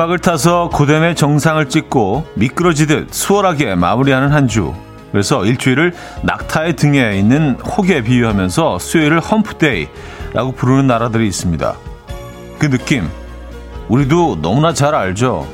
[0.00, 4.72] 오르막을 타서 고됨의 정상을 찍고 미끄러지듯 수월하게 마무리하는 한 주.
[5.12, 5.92] 그래서 일주일을
[6.22, 11.74] 낙타의 등에 있는 혹에 비유하면서 수요일을 험프데이라고 부르는 나라들이 있습니다.
[12.58, 13.08] 그 느낌
[13.88, 15.46] 우리도 너무나 잘 알죠.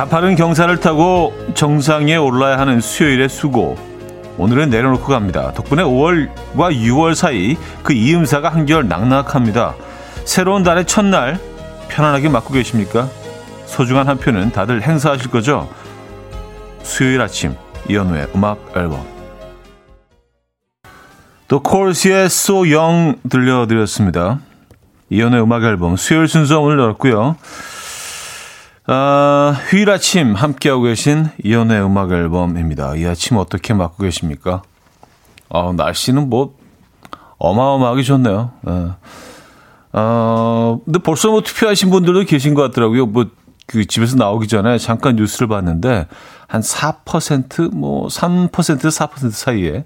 [0.00, 3.76] 가파른 경사를 타고 정상에 올라야 하는 수요일의 수고.
[4.38, 5.52] 오늘은 내려놓고 갑니다.
[5.52, 9.74] 덕분에 5월과 6월 사이 그 이음사가 한결 낙낙합니다.
[10.24, 11.38] 새로운 달의 첫날
[11.90, 13.10] 편안하게 맞고 계십니까?
[13.66, 15.68] 소중한 한 표는 다들 행사하실 거죠?
[16.82, 17.54] 수요일 아침
[17.90, 19.04] 이현우의 음악 앨범
[21.46, 24.40] 또 코르스의 So Young 들려드렸습니다.
[25.10, 27.36] 이현우의 음악 앨범 수요일 순서 오늘 열었고요.
[28.86, 32.96] 아, 휴일 아침 함께하고 계신 이연의 음악 앨범입니다.
[32.96, 34.62] 이 아침 어떻게 맞고 계십니까?
[35.48, 36.56] 아, 날씨는 뭐
[37.38, 38.52] 어마어마하게 좋네요.
[38.64, 38.96] 아,
[39.92, 43.06] 어, 근데 벌써 뭐 투표하신 분들도 계신 것 같더라고요.
[43.06, 46.08] 뭐 그 집에서 나오기 전에 잠깐 뉴스를 봤는데
[46.48, 49.84] 한 4%뭐 3% 4% 사이에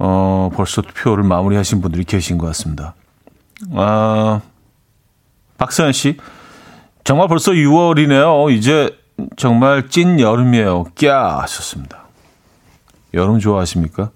[0.00, 2.96] 어, 벌써 투표를 마무리하신 분들이 계신 것 같습니다.
[3.72, 4.40] 아,
[5.58, 6.16] 박서연 씨.
[7.04, 8.52] 정말 벌써 6월이네요.
[8.52, 8.96] 이제
[9.36, 10.84] 정말 찐 여름이에요.
[10.94, 12.04] 꺄 하셨습니다.
[13.14, 14.10] 여름 좋아하십니까?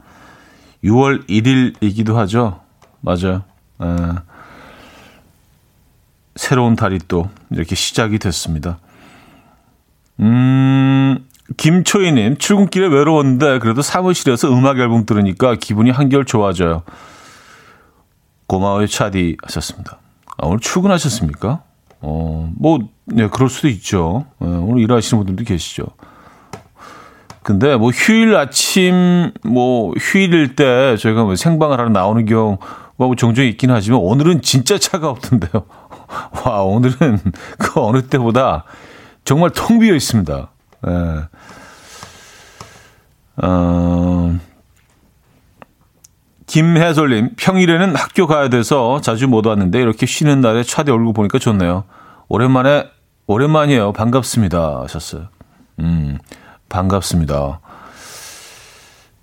[0.85, 2.61] 6월 1일이기도 하죠.
[3.01, 3.43] 맞아요.
[3.81, 3.87] 에,
[6.37, 8.79] 새로운 달이 또 이렇게 시작이 됐습니다.
[10.21, 16.83] 음, 김초희님, 출근길에 외로웠는데 그래도 사무실에서 음악 앨범 들으니까 기분이 한결 좋아져요.
[18.47, 19.99] 고마워요, 차디 하셨습니다.
[20.39, 21.63] 아, 오늘 출근하셨습니까?
[22.03, 24.27] 어, 뭐, 네, 그럴 수도 있죠.
[24.39, 25.87] 네, 오늘 일하시는 분들도 계시죠.
[27.43, 33.71] 근데 뭐 휴일 아침, 뭐 휴일일 때 저희가 뭐 생방을 하러 나오는 경우가 종종 있긴
[33.71, 35.65] 하지만 오늘은 진짜 차가 없던데요.
[36.45, 37.19] 와, 오늘은
[37.59, 38.65] 그 어느 때보다
[39.25, 40.51] 정말 텅 비어 있습니다.
[40.87, 40.91] 예.
[40.91, 41.21] 네.
[43.37, 44.39] 어,
[46.53, 51.85] 김혜솔님, 평일에는 학교 가야 돼서 자주 못 왔는데 이렇게 쉬는 날에 차디 얼굴 보니까 좋네요.
[52.29, 52.91] 오랜만에,
[53.27, 53.95] 오랜만이에요.
[53.95, 54.83] 반갑습니다.
[54.83, 55.29] 하셨어요.
[55.79, 56.19] 음,
[56.69, 57.59] 반갑습니다.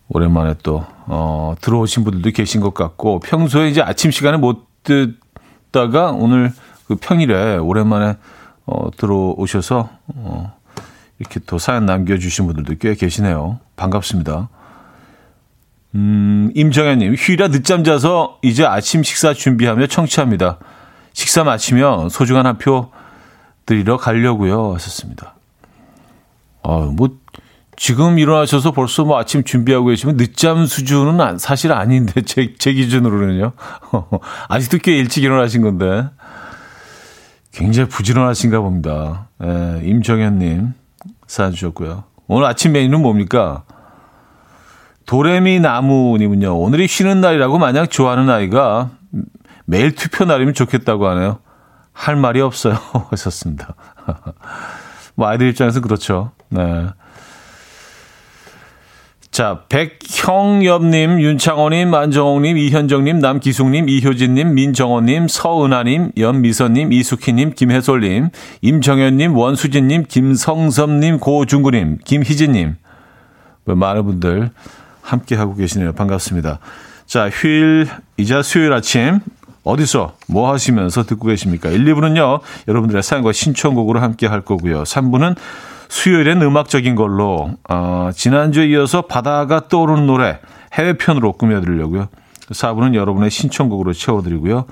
[0.07, 6.51] 오랜만에 또, 어, 들어오신 분들도 계신 것 같고, 평소에 이제 아침 시간에 못 듣다가 오늘
[6.87, 8.17] 그 평일에 오랜만에,
[8.65, 10.57] 어, 들어오셔서, 어,
[11.19, 13.59] 이렇게 또 사연 남겨주신 분들도 꽤 계시네요.
[13.75, 14.49] 반갑습니다.
[15.95, 20.59] 음, 임정현님, 휴일아 늦잠 자서 이제 아침 식사 준비하며 청취합니다.
[21.13, 22.91] 식사 마치며 소중한 한 표
[23.65, 24.73] 드리러 가려고요.
[24.75, 25.35] 하셨습니다.
[26.63, 27.09] 아, 뭐,
[27.75, 33.51] 지금 일어나셔서 벌써 뭐 아침 준비하고 계시면 늦잠 수준은 사실 아닌데, 제, 제 기준으로는요.
[34.49, 36.09] 아직도 꽤 일찍 일어나신 건데.
[37.51, 39.27] 굉장히 부지런하신가 봅니다.
[39.43, 40.73] 예, 임정현님,
[41.27, 42.03] 사연 주셨고요.
[42.27, 43.63] 오늘 아침 메뉴는 뭡니까?
[45.09, 48.91] 도레미 나무님은요, 오늘이 쉬는 날이라고 만약 좋아하는 아이가
[49.65, 51.39] 매일 투표 날이면 좋겠다고 하네요.
[51.93, 52.75] 할 말이 없어요.
[53.09, 53.73] 하셨습니다.
[55.15, 56.29] 뭐, 아이들 입장에서 그렇죠.
[56.49, 56.89] 네.
[59.31, 68.29] 자, 백형엽님, 윤창호님, 안정홍님, 이현정님, 남기숙님, 이효진님, 민정호님, 서은하님, 연미선님, 이숙희님, 김혜솔님,
[68.61, 72.75] 임정현님, 원수진님, 김성섭님, 고중구님, 김희진님.
[73.65, 74.51] 뭐 많은 분들
[75.09, 75.93] 함께 하고 계시네요.
[75.93, 76.59] 반갑습니다.
[77.05, 77.87] 자, 휴일,
[78.17, 79.19] 이자 수요일 아침
[79.63, 81.69] 어디서 뭐 하시면서 듣고 계십니까?
[81.69, 82.39] 1, 2부는요.
[82.67, 84.83] 여러분들의 사연과 신청곡으로 함께 할 거고요.
[84.83, 85.35] 3부는
[85.89, 90.39] 수요일엔 음악적인 걸로 어, 지난주에 이어서 바다가 떠오르는 노래
[90.73, 92.09] 해외편으로 꾸며드리려고요.
[92.51, 94.65] 4부는 여러분의 신청곡으로 채워드리고요.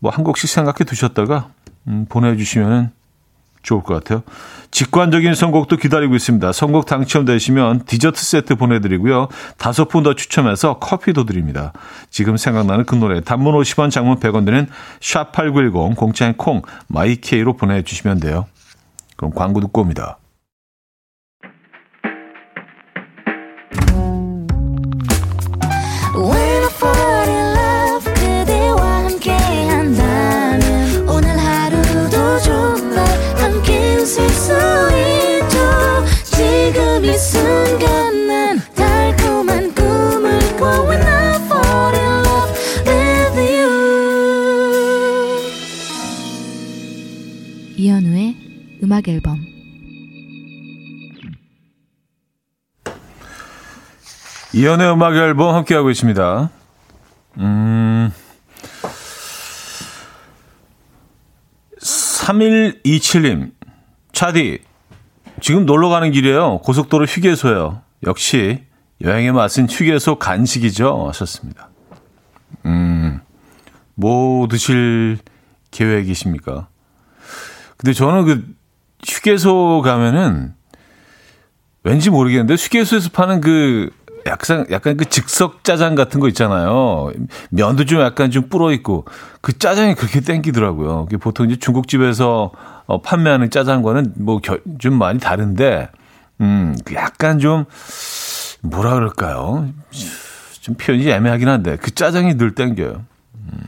[0.00, 1.48] 뭐 한 곡씩 생각해 두셨다가
[1.88, 2.92] 음, 보내주시면
[3.62, 4.22] 좋을 것 같아요.
[4.70, 6.52] 직관적인 선곡도 기다리고 있습니다.
[6.52, 9.28] 선곡 당첨되시면 디저트 세트 보내드리고요.
[9.58, 11.72] 다섯 분 더 추첨해서 커피도 드립니다.
[12.08, 14.68] 지금 생각나는 그 노래 단문 50원 장문 100원 드는
[15.00, 18.46] 샵8910 공짜인 콩 마이케이로 보내주시면 돼요.
[19.16, 20.18] 그럼 광고 듣고 옵니다.
[48.98, 49.38] 음악 앨범
[54.52, 56.50] 이연의 음악 앨범 함께하고 있습니다.
[57.36, 58.10] 음,
[61.78, 63.52] 3127님,
[64.12, 64.58] 차디,
[65.40, 66.58] 지금 놀러 가는 길이에요.
[66.58, 67.82] 고속도로 휴게소요.
[68.04, 68.64] 역시
[69.02, 71.06] 여행의 맛은 휴게소 간식이죠.
[71.08, 71.68] 하셨습니다.
[72.66, 73.20] 음,
[73.94, 75.18] 뭐 드실
[75.70, 76.68] 계획이십니까?
[77.76, 78.58] 근데 저는 그
[79.06, 80.54] 휴게소 가면은
[81.84, 83.90] 왠지 모르겠는데 휴게소에서 파는 그
[84.26, 87.10] 약간 약간 그 즉석 짜장 같은 거 있잖아요.
[87.50, 89.06] 면도 좀 약간 좀 불어 있고
[89.40, 91.06] 그 짜장이 그렇게 땡기더라고요.
[91.20, 92.52] 보통 이제 중국집에서
[92.86, 94.40] 어, 판매하는 짜장과는 뭐
[94.78, 95.88] 좀 많이 다른데
[96.40, 97.64] 음, 그 약간 좀
[98.62, 99.68] 뭐라 그럴까요?
[100.60, 103.04] 좀 표현이 애매하긴 한데 그 짜장이 늘 땡겨요.
[103.34, 103.58] 음.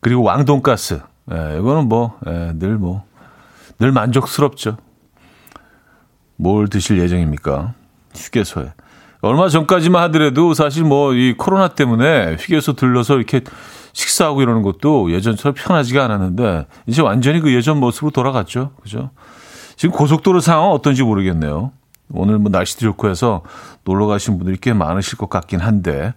[0.00, 1.00] 그리고 왕돈가스.
[1.30, 3.04] 예, 이거는 뭐, 예, 늘 뭐,
[3.78, 4.76] 늘 만족스럽죠.
[6.36, 7.74] 뭘 드실 예정입니까?
[8.14, 8.72] 휴게소에.
[9.20, 13.40] 얼마 전까지만 하더라도 사실 뭐 이 코로나 때문에 휴게소 들러서 이렇게
[13.92, 18.72] 식사하고 이러는 것도 예전처럼 편하지가 않았는데 이제 완전히 그 예전 모습으로 돌아갔죠.
[18.80, 19.10] 그죠?
[19.76, 21.72] 지금 고속도로 상황 어떤지 모르겠네요.
[22.10, 23.42] 오늘 뭐 날씨도 좋고 해서
[23.84, 26.14] 놀러 가신 분들이 꽤 많으실 것 같긴 한데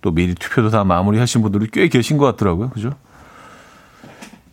[0.00, 2.70] 또 미리 투표도 다 마무리 하신 분들이 꽤 계신 것 같더라고요.
[2.70, 2.90] 그죠?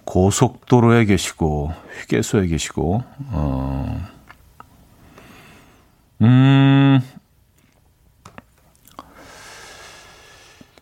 [0.06, 4.12] 고속도로에 계시고 휴게소에 계시고 어
[6.22, 7.02] 음.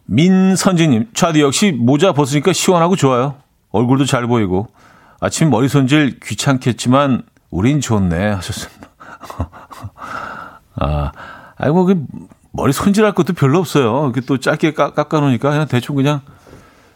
[0.06, 3.36] 민선지님, 차디 역시 모자 벗으니까 시원하고 좋아요.
[3.72, 4.68] 얼굴도 잘 보이고.
[5.20, 8.30] 아침 머리 손질 귀찮겠지만, 우린 좋네.
[8.32, 8.90] 하셨습니다.
[10.76, 11.12] 아,
[11.58, 12.06] 아이고, 그
[12.52, 14.12] 머리 손질할 것도 별로 없어요.
[14.26, 16.22] 또 짧게 깎, 깎아놓으니까 그냥 대충 그냥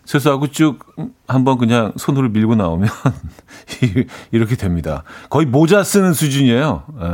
[0.06, 0.80] 세수하고 쭉
[1.28, 2.90] 한번 그냥 손으로 밀고 나오면
[4.32, 5.04] 이렇게 됩니다.
[5.30, 6.84] 거의 모자 쓰는 수준이에요.
[7.00, 7.06] 예.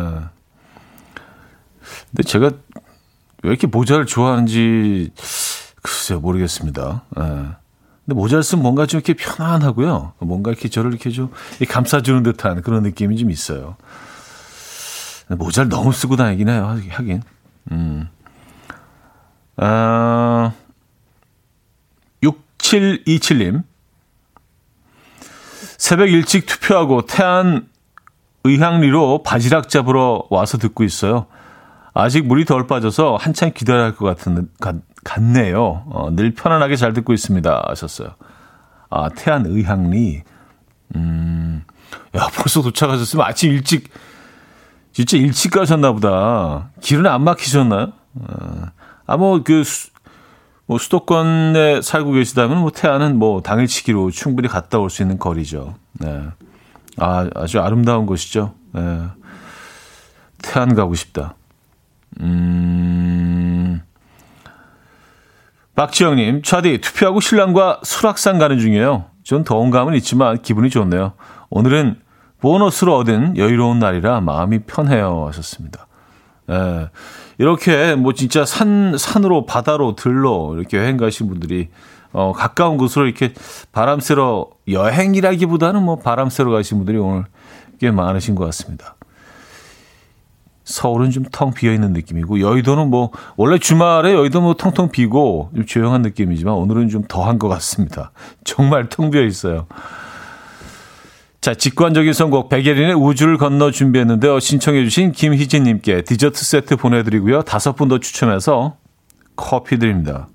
[2.12, 2.52] 근데 제가
[3.44, 5.12] 왜 이렇게 모자를 좋아하는지
[5.82, 7.04] 글쎄요, 모르겠습니다.
[7.20, 7.22] 예.
[7.22, 10.14] 근데 모자를 쓰면 뭔가 좀 이렇게 편안하고요.
[10.20, 11.32] 뭔가 이렇게 저를 이렇게 좀
[11.68, 13.78] 감싸주는 듯한 그런 느낌이 좀 있어요.
[15.30, 17.22] 모자를 너무 쓰고 다니긴 해요, 하긴.
[17.72, 18.10] 음.
[19.58, 20.54] 아,
[22.60, 23.64] 6727님.
[25.78, 27.68] 새벽 일찍 투표하고 태안
[28.44, 31.28] 의향리로 바지락 잡으러 와서 듣고 있어요.
[31.94, 35.84] 아직 물이 덜 빠져서 한참 기다려야 할 것 같은, 같, 같네요.
[35.88, 37.66] 어, 늘 편안하게 잘 듣고 있습니다.
[37.70, 38.10] 하셨어요.
[38.90, 40.24] 아, 태안 의향리.
[40.96, 41.64] 음,
[42.16, 43.90] 야, 벌써 도착하셨으면 아침 일찍,
[44.94, 46.70] 진짜 일찍 가셨나 보다.
[46.82, 47.94] 길은 안 막히셨나요?
[48.16, 48.66] 어,
[49.06, 49.89] 아, 뭐, 그, 수,
[50.70, 55.74] 뭐, 수도권에 살고 계시다면, 뭐, 태안은 뭐, 당일치기로 충분히 갔다 올 수 있는 거리죠.
[55.94, 56.28] 네.
[56.98, 58.54] 아, 아주 아름다운 곳이죠.
[58.74, 59.08] 네.
[60.44, 61.34] 태안 가고 싶다.
[62.22, 63.82] 음.
[65.74, 69.06] 박지영님, 차디, 투표하고 신랑과 수락산 가는 중이에요.
[69.24, 71.14] 좀 더운 감은 있지만 기분이 좋네요.
[71.50, 72.00] 오늘은
[72.42, 75.26] 보너스로 얻은 여유로운 날이라 마음이 편해요.
[75.30, 75.88] 하셨습니다.
[76.52, 76.90] 예.
[77.40, 81.70] 이렇게 뭐 진짜 산, 산으로 바다로 들로 이렇게 여행 가신 분들이
[82.12, 83.34] 어, 가까운 곳으로 이렇게
[83.72, 87.24] 바람 쐬러 여행이라기보다는 뭐 바람 쐬러 가신 분들이 오늘
[87.80, 88.96] 꽤 많으신 것 같습니다.
[90.66, 95.66] 서울은 좀 텅 비어 있는 느낌이고 여의도는 뭐 원래 주말에 여의도 뭐 텅텅 비고 좀
[95.66, 98.12] 조용한 느낌이지만 오늘은 좀 더한 것 같습니다.
[98.44, 99.66] 정말 텅 비어 있어요.
[101.42, 104.40] 자, 직관적인 선곡 백예린의 우주를 건너 준비했는데요.
[104.42, 107.44] 신청해 주신 김희진 님께 디저트 세트 보내 드리고요.
[107.44, 108.76] 다섯 분 더 추첨해서
[109.36, 110.28] 커피 드립니다.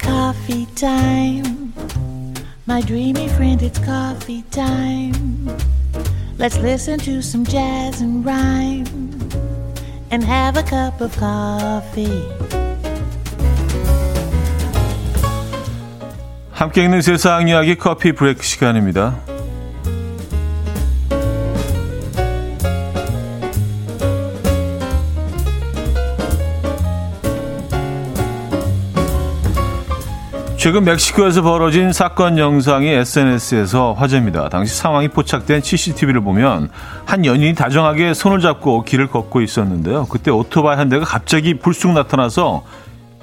[0.00, 1.72] Coffee time.
[2.68, 5.48] My dreamy friend, it's coffee time.
[6.38, 8.86] Let's listen to some jazz and rhyme
[10.12, 12.67] and have a cup of coffee.
[16.58, 19.14] 함께 있는 세상 이야기 커피 브레이크 시간입니다.
[30.56, 34.48] 최근 멕시코에서 벌어진 사건 영상이 SNS에서 화제입니다.
[34.48, 36.70] 당시 상황이 포착된 CCTV를 보면
[37.04, 40.06] 한 연인이 다정하게 손을 잡고 길을 걷고 있었는데요.
[40.06, 42.64] 그때 오토바이 한 대가 갑자기 불쑥 나타나서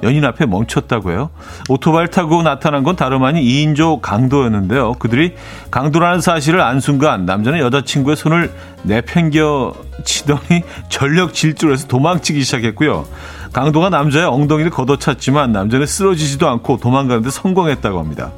[0.04, 1.30] 연인 앞에 멈췄다고 해요.
[1.70, 4.94] 오토바이를 타고 나타난 건 다름 아닌 2인조 강도였는데요.
[4.94, 5.36] 그들이
[5.72, 8.52] 강도라는 사실을 안 순간 남자는 여자친구의 손을
[8.84, 9.74] 내팽겨
[10.04, 13.06] 치더니 전력 질주를 해서 도망치기 시작했고요.
[13.54, 18.32] 강도가 남자의 엉덩이를 걷어찼지만 남자는 쓰러지지도 않고 도망가는데 성공했다고 합니다.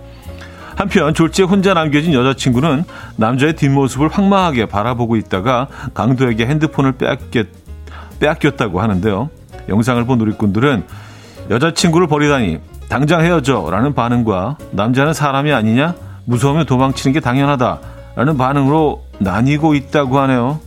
[0.75, 2.83] 한편 졸지에 혼자 남겨진 여자친구는
[3.15, 7.47] 남자의 뒷모습을 황망하게 바라보고 있다가 강도에게 핸드폰을 빼앗겼,
[8.19, 9.31] 빼앗겼다고 하는데요.
[9.69, 10.83] 영상을 본 누리꾼들은
[11.49, 17.79] 여자친구를 버리다니 당장 헤어져 라는 반응과 남자는 사람이 아니냐 무서우면 도망치는 게 당연하다
[18.15, 20.59] 라는 반응으로 나뉘고 있다고 하네요.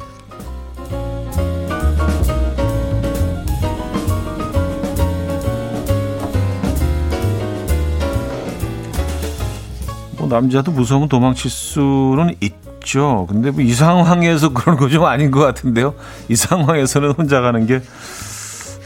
[10.18, 13.26] 뭐 남자도 무서우면 도망칠 수는 있죠.
[13.28, 15.94] 근데 뭐 이 상황에서 그런 거 좀 아닌 것 같은데요.
[16.28, 17.80] 이 상황에서는 혼자 가는 게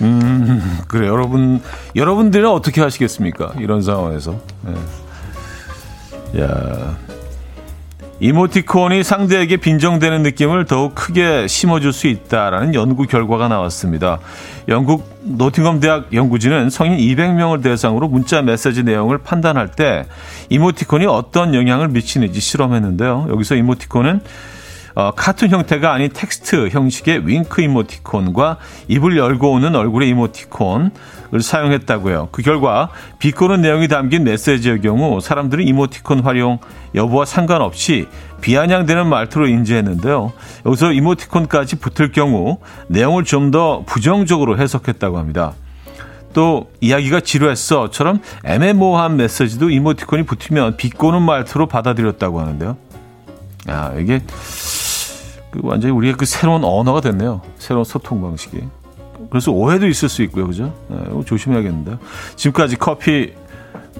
[0.03, 1.07] 음, 그래.
[1.07, 1.61] 여러분,
[1.95, 3.55] 여러분들은 어떻게 하시겠습니까?
[3.59, 4.41] 이런 상황에서.
[4.63, 6.43] 네.
[6.43, 6.97] 야.
[8.21, 14.19] 이모티콘이 상대에게 빈정되는 느낌을 더욱 크게 심어줄 수 있다라는 연구 결과가 나왔습니다.
[14.69, 20.07] 영국 노팅엄 대학 연구진은 성인 200명을 대상으로 문자 메시지 내용을 판단할 때
[20.49, 23.27] 이모티콘이 어떤 영향을 미치는지 실험했는데요.
[23.31, 24.21] 여기서 이모티콘은
[24.95, 28.59] 어, 카툰 형태가 아닌 텍스트 형식의 윙크 이모티콘과
[28.89, 30.91] 입을 열고 웃는 얼굴의 이모티콘을
[31.41, 32.29] 사용했다고요.
[32.31, 36.59] 그 결과 비꼬는 내용이 담긴 메시지의 경우 사람들은 이모티콘 활용
[36.95, 38.07] 여부와 상관없이
[38.41, 40.33] 비아냥대는 말투로 인지했는데요.
[40.67, 42.59] 여기서 이모티콘까지 붙을 경우
[42.89, 45.53] 내용을 좀 더 부정적으로 해석했다고 합니다.
[46.33, 52.77] 또 이야기가 지루했어처럼 애매모호한 메시지도 이모티콘이 붙으면 비꼬는 말투로 받아들였다고 하는데요.
[53.69, 54.21] 아, 이게
[55.55, 57.41] 그 완전히 우리의 그 새로운 언어가 됐네요.
[57.59, 58.61] 새로운 소통 방식이.
[59.31, 60.49] 그래서 오해도 있을 수 있고요.
[60.49, 60.75] 그죠?
[60.89, 61.97] 네, 조심해야겠는데.
[62.35, 63.33] 지금까지 커피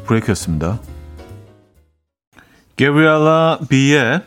[0.05, 0.81] 브레이크였습니다.
[2.77, 4.23] 게브리엘라 비의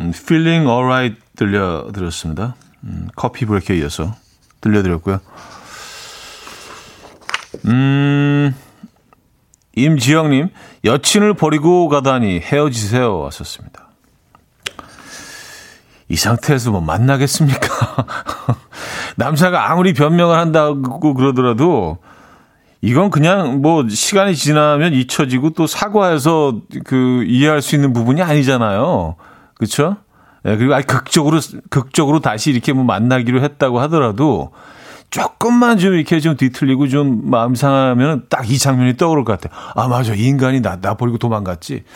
[0.00, 2.56] Feeling Alright 들려드렸습니다.
[2.82, 4.12] 음, 커피 브레이크에 이어서
[4.60, 5.20] 들려드렸고요.
[7.66, 8.56] 음,
[9.76, 10.48] 임지영님,
[10.84, 13.20] 여친을 버리고 가다니 헤어지세요.
[13.20, 13.81] 왔었습니다.
[16.12, 17.68] 이 상태에서 뭐 만나겠습니까?
[19.16, 21.96] 남자가 아무리 변명을 한다고 그러더라도
[22.82, 29.16] 이건 그냥 뭐 시간이 지나면 잊혀지고 또 사과해서 그 이해할 수 있는 부분이 아니잖아요.
[29.54, 29.96] 그렇죠?
[30.42, 31.40] 네, 그리고 아니 극적으로
[31.70, 34.52] 극적으로 다시 이렇게 뭐 만나기로 했다고 하더라도
[35.08, 39.58] 조금만 좀 이렇게 좀 뒤틀리고 좀 마음 상하면 딱 이 장면이 떠오를 것 같아요.
[39.76, 41.84] 아 맞아 이 인간이 나 나 버리고 도망갔지.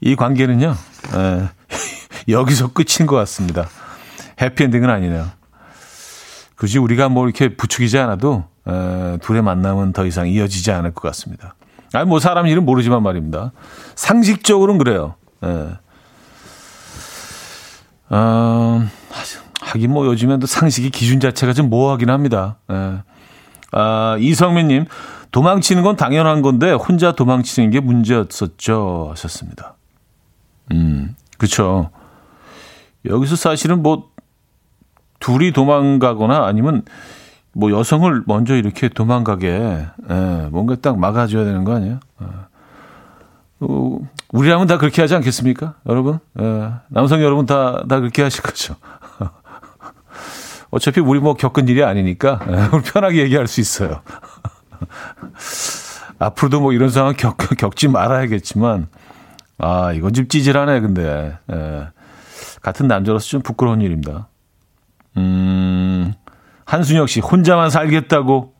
[0.00, 0.74] 이 관계는요.
[1.14, 1.48] 에,
[2.28, 3.68] 여기서 끝인 것 같습니다.
[4.40, 5.26] 해피엔딩은 아니네요.
[6.56, 11.54] 굳이 우리가 뭐 이렇게 부추기지 않아도 에, 둘의 만남은 더 이상 이어지지 않을 것 같습니다.
[11.92, 13.52] 아니 뭐 사람 일은 모르지만 말입니다.
[13.94, 15.14] 상식적으로는 그래요.
[15.42, 15.68] 에.
[18.10, 18.88] 어,
[19.60, 22.58] 하긴 뭐 요즘엔 또 상식의 기준 자체가 좀 모호하긴 합니다.
[22.70, 22.98] 에.
[23.72, 24.86] 아, 이성민님,
[25.30, 29.08] 도망치는 건 당연한 건데 혼자 도망치는 게 문제였었죠.
[29.10, 29.77] 하셨습니다.
[30.72, 31.90] 음, 그렇죠.
[33.04, 34.10] 여기서 사실은 뭐
[35.20, 36.82] 둘이 도망가거나 아니면
[37.52, 42.00] 뭐 여성을 먼저 이렇게 도망가게 예, 뭔가 딱 막아줘야 되는 거 아니에요?
[42.22, 42.26] 예.
[43.60, 43.98] 어,
[44.32, 46.18] 우리라면 다 그렇게 하지 않겠습니까, 여러분?
[46.40, 48.76] 예, 남성 여러분 다 다 그렇게 하실 거죠.
[50.70, 54.02] 어차피 우리 뭐 겪은 일이 아니니까 예, 우리 편하게 얘기할 수 있어요.
[56.20, 58.88] 앞으로도 뭐 이런 상황 겪, 겪지 말아야겠지만
[59.58, 61.88] 아 이건 좀 찌질하네 근데 예.
[62.62, 64.28] 같은 남자로서 좀 부끄러운 일입니다.
[65.16, 66.12] 음,
[66.64, 68.54] 한순혁 씨, 혼자만 살겠다고.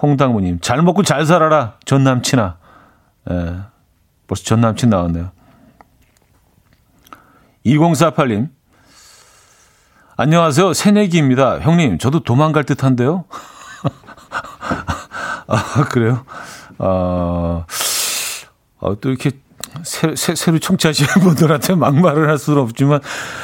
[0.00, 1.74] 홍당무님, 잘 먹고 잘 살아라.
[1.84, 2.56] 전 남친아.
[3.30, 3.56] 예,
[4.26, 5.30] 벌써 전 남친 나왔네요.
[7.66, 8.48] 2048님,
[10.16, 10.72] 안녕하세요.
[10.72, 11.60] 새내기입니다.
[11.60, 13.24] 형님, 저도 도망갈 듯 한데요.
[15.46, 16.24] 아, 그래요?
[16.78, 17.64] 어,
[18.78, 19.32] 어, 또 이렇게
[19.82, 23.00] 새, 새, 새로 청취하시는 분들한테 막말을 할 수는 없지만,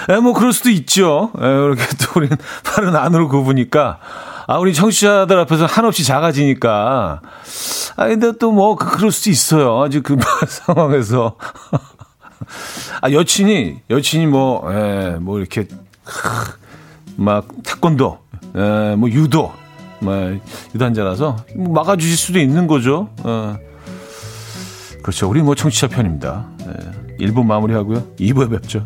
[0.08, 1.30] 에, 뭐, 그럴 수도 있죠.
[1.40, 3.98] 에, 이렇게 또 우리는 팔은 안으로 굽으니까.
[4.48, 7.20] 아, 우리 청취자들 앞에서 한없이 작아지니까.
[7.96, 9.82] 아, 근데 또 뭐, 그, 그럴 수도 있어요.
[9.82, 10.16] 아주 그
[10.46, 11.36] 상황에서.
[13.00, 15.66] 아, 여친이, 여친이 뭐, 에, 뭐, 이렇게,
[17.16, 18.18] 막, 태권도,
[18.54, 19.52] 에, 뭐, 유도,
[20.00, 20.38] 뭐,
[20.74, 23.08] 유단자라서, 뭐 막아주실 수도 있는 거죠.
[23.22, 23.56] 어.
[25.06, 25.30] 그렇죠.
[25.30, 26.48] 우리 뭐 청취자 편입니다.
[26.66, 27.26] 네.
[27.28, 28.16] 1부 마무리하고요.
[28.18, 28.84] 2부에 뵙죠.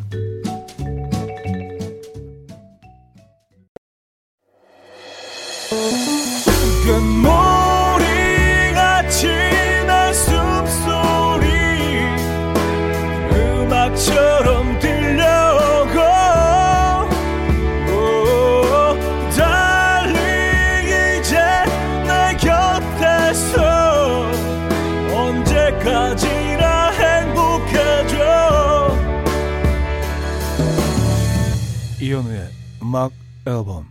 [32.10, 32.50] 이현우의
[32.82, 33.12] 음악
[33.46, 33.86] 앨범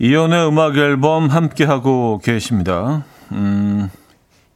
[0.00, 3.04] 이연의 음악 앨범 함께하고 계십니다.
[3.30, 3.88] 음,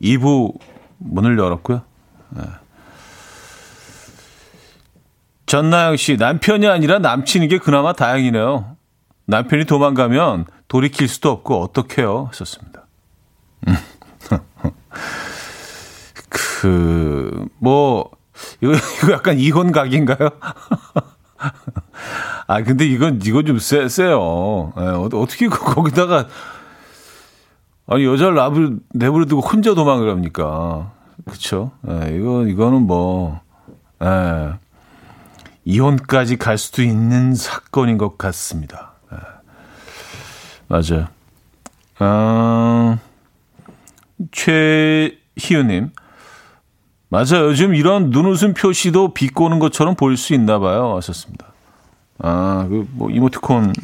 [0.01, 0.59] 2부
[0.99, 1.83] 문을 열었고요.
[2.31, 2.43] 네.
[5.47, 8.77] 전나영 씨, 남편이 아니라 남친인 게 그나마 다행이네요.
[9.27, 12.27] 남편이 도망가면 돌이킬 수도 없고 어떡해요?
[12.31, 12.87] 하셨습니다.
[13.69, 13.77] 음.
[16.29, 18.11] 그, 뭐,
[18.61, 20.31] 이거, 이거 약간 이혼 각인가요?
[22.47, 24.73] 아, 근데 이건, 이건 좀 세, 세요.
[24.79, 26.29] 예, 어떻게 거기다가,
[27.87, 30.93] 아니, 여자를 놔불, 내버려 두고 혼자 도망을 합니까?
[31.29, 31.73] 그쵸?
[31.89, 33.41] 예, 이거, 이거는 뭐,
[34.03, 34.55] 예,
[35.65, 38.93] 이혼까지 갈 수도 있는 사건인 것 같습니다.
[39.13, 39.17] 예,
[40.69, 41.09] 맞아요.
[41.99, 42.99] 아,
[44.33, 45.91] 최희우님.
[47.13, 47.51] 맞아요.
[47.51, 50.97] 요즘 이런 눈웃음 표시도 비꼬는 것처럼 보일 수 있나 봐요.
[50.97, 51.45] 하셨습니다.
[52.19, 53.75] 아, 그, 뭐, 이모티콘,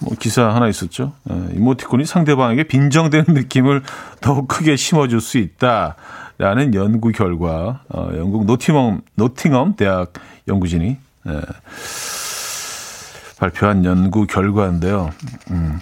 [0.00, 1.12] 뭐, 기사 하나 있었죠.
[1.30, 3.82] 예, 이모티콘이 상대방에게 빈정되는 느낌을
[4.22, 5.96] 더욱 크게 심어줄 수 있다.
[6.38, 10.14] 라는 연구 결과, 어, 영국 노팅엄, 노팅엄 대학
[10.48, 11.40] 연구진이, 예,
[13.38, 15.10] 발표한 연구 결과인데요.
[15.50, 15.80] 음.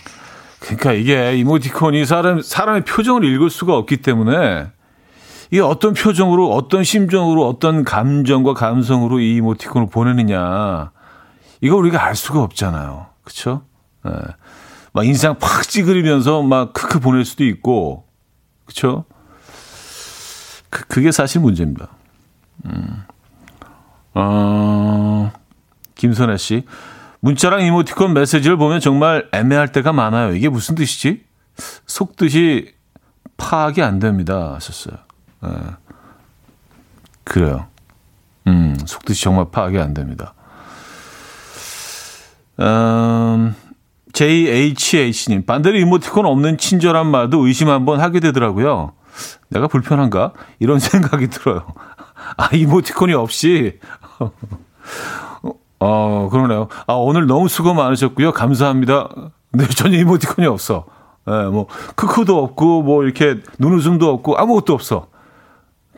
[0.59, 4.67] 그러니까 이게 이모티콘이 사람, 사람의 표정을 읽을 수가 없기 때문에
[5.51, 10.91] 이게 어떤 표정으로, 어떤 심정으로, 어떤 감정과 감성으로 이 이모티콘을 보내느냐.
[11.61, 13.07] 이거 우리가 알 수가 없잖아요.
[14.07, 14.11] 예.
[14.93, 18.07] 막 인상 팍 찌그리면서 막 크크 보낼 수도 있고,
[18.65, 19.05] 그쵸?
[20.71, 21.89] 그, 그게 사실 문제입니다.
[22.67, 23.05] 음.
[24.15, 25.33] 어,
[25.95, 26.65] 김선혜 씨.
[27.21, 30.35] 문자랑 이모티콘 메시지를 보면 정말 애매할 때가 많아요.
[30.35, 31.25] 이게 무슨 뜻이지?
[31.87, 32.75] 속뜻이
[33.37, 34.55] 파악이 안 됩니다.
[34.55, 34.97] 하셨어요.
[35.45, 35.49] 예.
[37.25, 37.67] 그래요.
[38.47, 40.35] 음, 속뜻이 정말 파악이 안 됩니다.
[42.61, 43.55] 음,
[44.13, 48.93] JHH님, 반대로 이모티콘 없는 친절한 말도 의심 한번 하게 되더라고요.
[49.49, 50.33] 내가 불편한가?
[50.59, 51.67] 이런 생각이 들어요.
[52.37, 53.79] 아, 이모티콘이 없이.
[55.79, 56.69] 어, 그러네요.
[56.87, 58.33] 아, 오늘 너무 수고 많으셨고요.
[58.33, 59.09] 감사합니다.
[59.53, 60.87] 네, 전혀 이모티콘이 없어.
[61.29, 65.09] 예, 네, 뭐, 크크도 없고, 뭐, 이렇게 눈웃음도 없고, 아무것도 없어.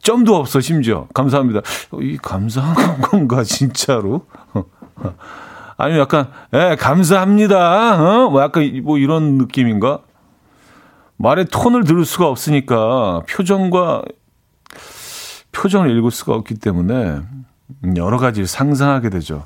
[0.02, 1.06] 점도 없어, 심지어.
[1.14, 1.61] 감사합니다.
[2.00, 4.26] 이 감사한 건가, 진짜로?
[5.76, 8.24] 아니면 약간, 예, 감사합니다.
[8.24, 8.30] 어?
[8.30, 10.00] 뭐 약간 뭐 이런 느낌인가?
[11.16, 14.02] 말의 톤을 들을 수가 없으니까 표정과
[15.52, 17.20] 표정을 읽을 수가 없기 때문에
[17.96, 19.44] 여러 가지 상상하게 되죠.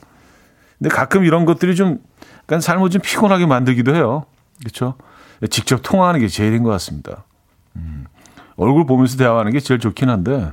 [0.78, 1.98] 근데 가끔 이런 것들이 좀
[2.42, 4.26] 약간 삶을 좀 피곤하게 만들기도 해요.
[4.60, 4.94] 그렇죠?
[5.50, 7.24] 직접 통화하는 게 제일인 것 같습니다.
[7.76, 8.04] 음,
[8.56, 10.52] 얼굴 보면서 대화하는 게 제일 좋긴 한데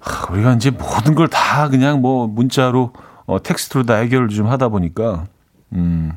[0.00, 2.92] 하, 우리가 이제 모든 걸 다 그냥 뭐 문자로
[3.26, 5.24] 어, 텍스트로 다 해결을 좀 하다 보니까,
[5.72, 6.12] 음,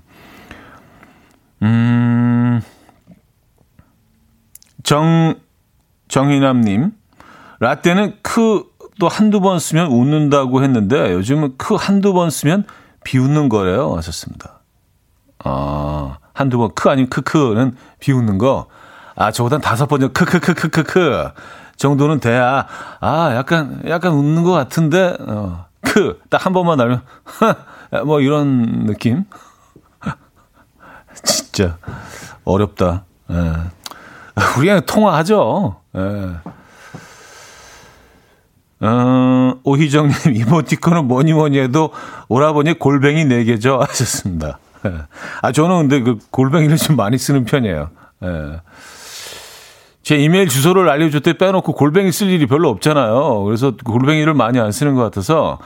[1.61, 2.61] 음,
[4.83, 5.35] 정,
[6.09, 6.91] 정희남 님,
[7.59, 12.65] 라떼는 크 또 한두 번 쓰면 웃는다고 했는데 요즘은 크 한두 번 쓰면
[13.03, 13.95] 비웃는 거래요.
[13.95, 14.61] 하셨습니다.
[15.43, 18.67] 아, 한두 번, 크 아니면 크크는 비웃는 거.
[19.17, 21.31] 아, 저보단 다섯 번, 크크크크크크
[21.75, 22.67] 정도는 돼야,
[23.01, 27.01] 아, 약간, 약간 웃는 것 같은데, 어, 크, 딱 한 번만 하면,
[28.05, 29.25] 뭐 이런 느낌?
[31.23, 31.77] 진짜
[32.45, 33.05] 어렵다.
[33.31, 33.53] 예.
[34.59, 35.77] 우리 그냥 통화하죠.
[35.95, 36.35] 예.
[38.79, 41.91] 어, 오희정님, 이모티콘은 뭐니 뭐니 해도
[42.27, 43.79] 오라버니 골뱅이 4개죠.
[43.79, 44.59] 하셨습니다.
[44.85, 44.93] 예.
[45.41, 47.89] 아, 저는 근데 그 골뱅이를 좀 많이 쓰는 편이에요.
[48.23, 48.61] 예.
[50.07, 53.43] 제 이메일 주소를 알려줄 때 빼놓고 골뱅이 쓸 일이 별로 없잖아요.
[53.43, 55.59] 그래서 골뱅이를 많이 안 쓰는 것 같아서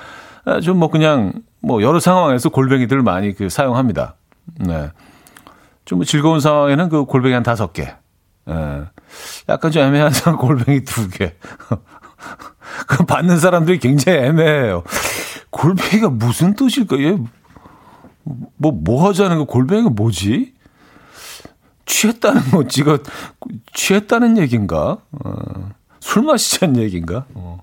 [0.63, 4.15] 좀 뭐 그냥 뭐 여러 상황에서 골뱅이들을 많이 그 사용합니다.
[4.56, 4.89] 네.
[5.86, 7.93] 좀뭐 즐거운 상황에는 그 골뱅이 한 다섯 개.
[8.49, 8.82] 예.
[9.47, 11.36] 약간 좀 애매한 상황 골뱅이 두 개.
[12.88, 14.82] 그 받는 사람들이 굉장히 애매해요.
[15.51, 16.99] 골뱅이가 무슨 뜻일까?
[16.99, 17.15] 얘
[18.58, 20.56] 뭐, 뭐 하자는 거 골뱅이가 뭐지?
[21.91, 22.99] 취했다는 거지가
[23.73, 24.97] 취했다는 얘기인가?
[25.12, 27.25] 어, 술 마시자는 얘기인가?
[27.34, 27.62] 어.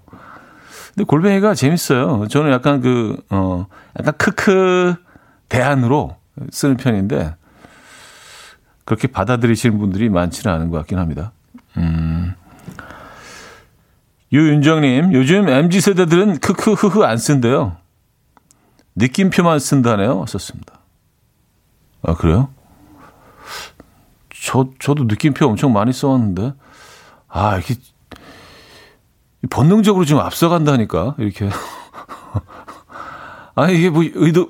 [0.95, 2.29] 근데 골뱅이가 재밌어요.
[2.29, 3.67] 저는 약간 그, 어,
[3.99, 4.95] 약간 크크
[5.49, 6.17] 대안으로
[6.51, 7.35] 쓰는 편인데,
[8.85, 11.33] 그렇게 받아들이시는 분들이 많지는 않은 것 같긴 합니다.
[11.79, 12.35] 음.
[14.31, 17.77] 유윤정님, 요즘 MZ세대들은 크크흐흐 안 쓴대요.
[18.95, 20.27] 느낌표만 쓴다네요.
[20.27, 20.81] 썼습니다.
[22.03, 22.51] 아, 그래요?
[24.49, 26.55] 저, 저도 느낌표 엄청 많이 써왔는데,
[27.29, 27.75] 아, 이렇게,
[29.51, 31.51] 본능적으로 지금 앞서간다니까, 이렇게.
[33.55, 34.49] 아니, 이게 뭐, 의도,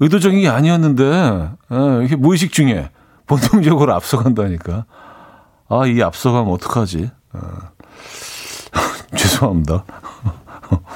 [0.00, 2.88] 의도적인 게 아니었는데, 예, 이게 무의식 중에
[3.26, 4.86] 본능적으로 앞서간다니까.
[5.68, 7.10] 아, 이 앞서가면 어떡하지?
[7.34, 7.40] 어.
[9.14, 9.84] 죄송합니다.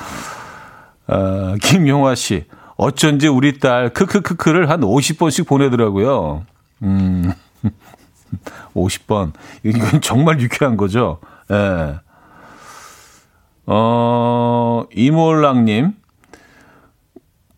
[1.07, 2.47] 아, 김용화 씨.
[2.77, 6.47] 어쩐지 우리 딸 크크크크를 한 50번씩 보내더라고요.
[6.83, 7.31] 음.
[8.75, 9.33] 50번.
[9.63, 11.19] 이건 정말 유쾌한 거죠.
[11.51, 11.55] 예.
[11.55, 11.95] 네.
[13.67, 15.95] 어, 이몰랑님.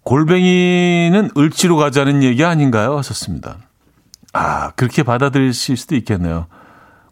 [0.03, 2.97] 골뱅이는 을지로 가자는 얘기 아닌가요?
[2.99, 3.57] 하셨습니다.
[4.35, 6.47] 아, 그렇게 받아들이실 수도 있겠네요.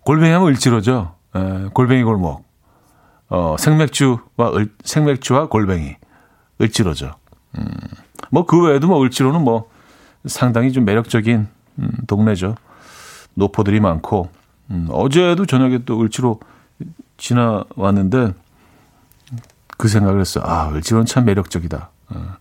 [0.01, 1.15] 골뱅이 하면 을지로죠.
[1.35, 1.41] 에,
[1.73, 2.45] 골뱅이 골목.
[3.31, 5.97] 어, 생맥주와 을, 생맥주와 골뱅이.
[6.61, 7.15] 을지로죠.
[7.59, 7.65] 음,
[8.31, 9.71] 뭐 그 외에도 뭐 을지로는 뭐
[10.27, 12.57] 상당히 좀 매력적인 음, 동네죠.
[13.35, 14.31] 노포들이 많고
[14.71, 16.41] 음, 어제도 저녁에 또 을지로
[17.17, 18.35] 지나왔는데
[19.77, 20.45] 그 생각을 했어요.
[20.47, 21.91] 아, 을지로는 참 매력적이다.
[22.11, 22.37] 어.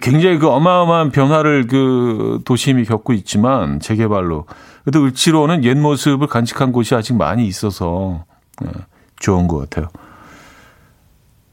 [0.00, 4.46] 굉장히 그 어마어마한 변화를 그 도심이 겪고 있지만 재개발로
[4.84, 8.24] 그래도 을지로는 옛 모습을 간직한 곳이 아직 많이 있어서
[8.62, 8.70] 네,
[9.18, 9.88] 좋은 것 같아요.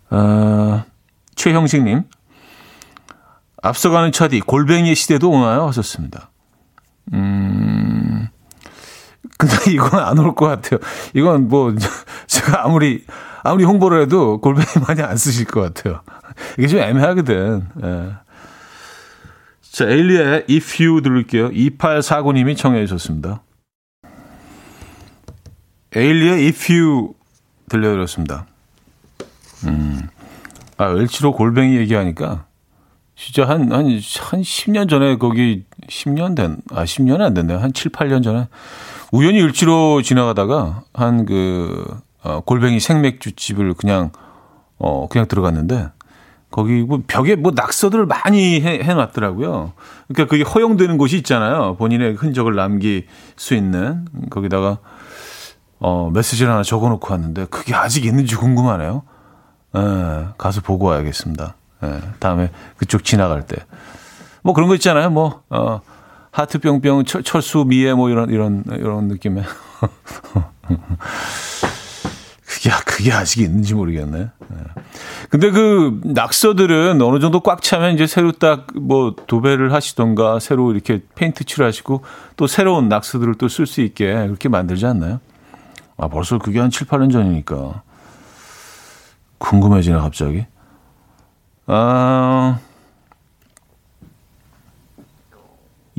[0.09, 0.85] 아,
[1.35, 2.03] 최형식님
[3.61, 5.67] 앞서가는 차디 골뱅이의 시대도 오나요?
[5.67, 6.29] 하셨습니다.
[7.13, 8.27] 음,
[9.37, 10.79] 근데 이건 안 올 것 같아요.
[11.13, 11.73] 이건 뭐
[12.27, 13.05] 제가 아무리
[13.43, 16.01] 아무리 홍보를 해도 골뱅이 많이 안 쓰실 것 같아요.
[16.57, 17.67] 이게 좀 애매하거든.
[17.83, 18.13] 예.
[19.71, 21.49] 자, 에일리의 If You 들을게요.
[21.49, 23.43] 2849님이 청해 주셨습니다.
[25.95, 27.13] 에일리의 If You
[27.69, 28.45] 들려드렸습니다.
[29.65, 30.07] 음.
[30.77, 32.45] 아, 을지로 골뱅이 얘기하니까
[33.15, 33.91] 진짜 한, 한, 한
[34.41, 37.57] 10년 전에 거기 10년 된, 아, 10년은 안 됐네요.
[37.59, 38.47] 한 7, 8년 전에
[39.11, 41.85] 우연히 을지로 지나가다가 한 그,
[42.23, 44.11] 어, 골뱅이 생맥주 집을 그냥,
[44.77, 45.89] 어, 그냥 들어갔는데
[46.51, 49.73] 거기 뭐 벽에 뭐 낙서들을 많이 해, 해놨더라고요.
[50.07, 51.75] 그러니까 그게 허용되는 곳이 있잖아요.
[51.77, 54.79] 본인의 흔적을 남길 수 있는 거기다가
[55.79, 59.03] 어 메시지를 하나 적어놓고 왔는데 그게 아직 있는지 궁금하네요.
[59.77, 61.55] 예, 가서 보고 와야겠습니다.
[61.83, 63.57] 예, 다음에 그쪽 지나갈 때.
[64.41, 65.11] 뭐 그런 거 있잖아요.
[65.11, 65.81] 뭐, 어,
[66.39, 69.43] 하트 뿅뿅 철, 철수 미에 뭐 이런, 이런, 이런 느낌의.
[72.45, 74.19] 그게, 그게 아직 있는지 모르겠네.
[74.19, 74.55] 예.
[75.29, 81.01] 근데 그 낙서들은 어느 정도 꽉 차면 이제 새로 딱 뭐 도배를 하시던가 새로 이렇게
[81.15, 82.03] 페인트 칠하시고
[82.35, 85.19] 또 새로운 낙서들을 또 쓸 수 있게 그렇게 만들지 않나요?
[85.97, 87.83] 아, 벌써 그게 한 7, 8년 전이니까.
[89.37, 90.45] 궁금해지네, 갑자기.
[91.67, 92.59] 아,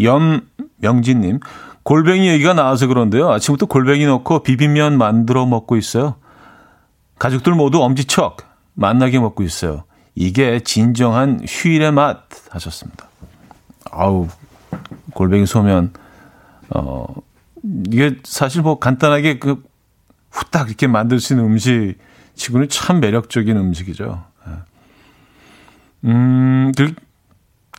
[0.03, 1.41] 염명진님,
[1.83, 3.31] 골뱅이 얘기가 나와서 그런데요.
[3.31, 6.17] 아침부터 골뱅이 넣고 비빔면 만들어 먹고 있어요.
[7.19, 8.51] 가족들 모두 엄지척.
[8.75, 9.85] 만나게 먹고 있어요.
[10.15, 13.09] 이게 진정한 휴일의 맛 하셨습니다.
[13.91, 14.29] 아우
[15.15, 15.93] 골뱅이 소면
[16.71, 17.07] 어
[17.89, 19.63] 이게 사실 뭐 간단하게 그
[20.31, 21.97] 후딱 이렇게 만들 수 있는 음식
[22.35, 24.25] 치고는 참 매력적인 음식이죠.
[24.47, 24.53] 예.
[26.09, 26.73] 음,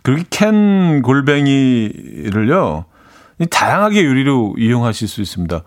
[0.04, 2.86] 그, 그렇게 캔 골뱅이를요,
[3.50, 5.62] 다양하게 요리로 이용하실 수 있습니다.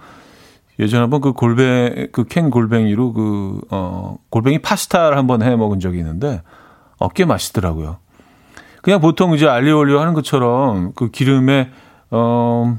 [0.78, 5.98] 예전에 한번 그 골뱅 그 캔 골뱅이로 그 어 골뱅이 파스타를 한번 해 먹은 적이
[5.98, 6.42] 있는데
[6.98, 7.98] 어 꽤 맛있더라고요.
[8.82, 11.70] 그냥 보통 이제 알리올리오 하는 것처럼 그 기름에
[12.10, 12.76] 어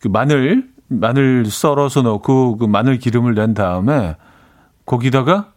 [0.00, 4.16] 그 마늘 마늘 썰어서 넣고 그 마늘 기름을 낸 다음에
[4.84, 5.52] 거기다가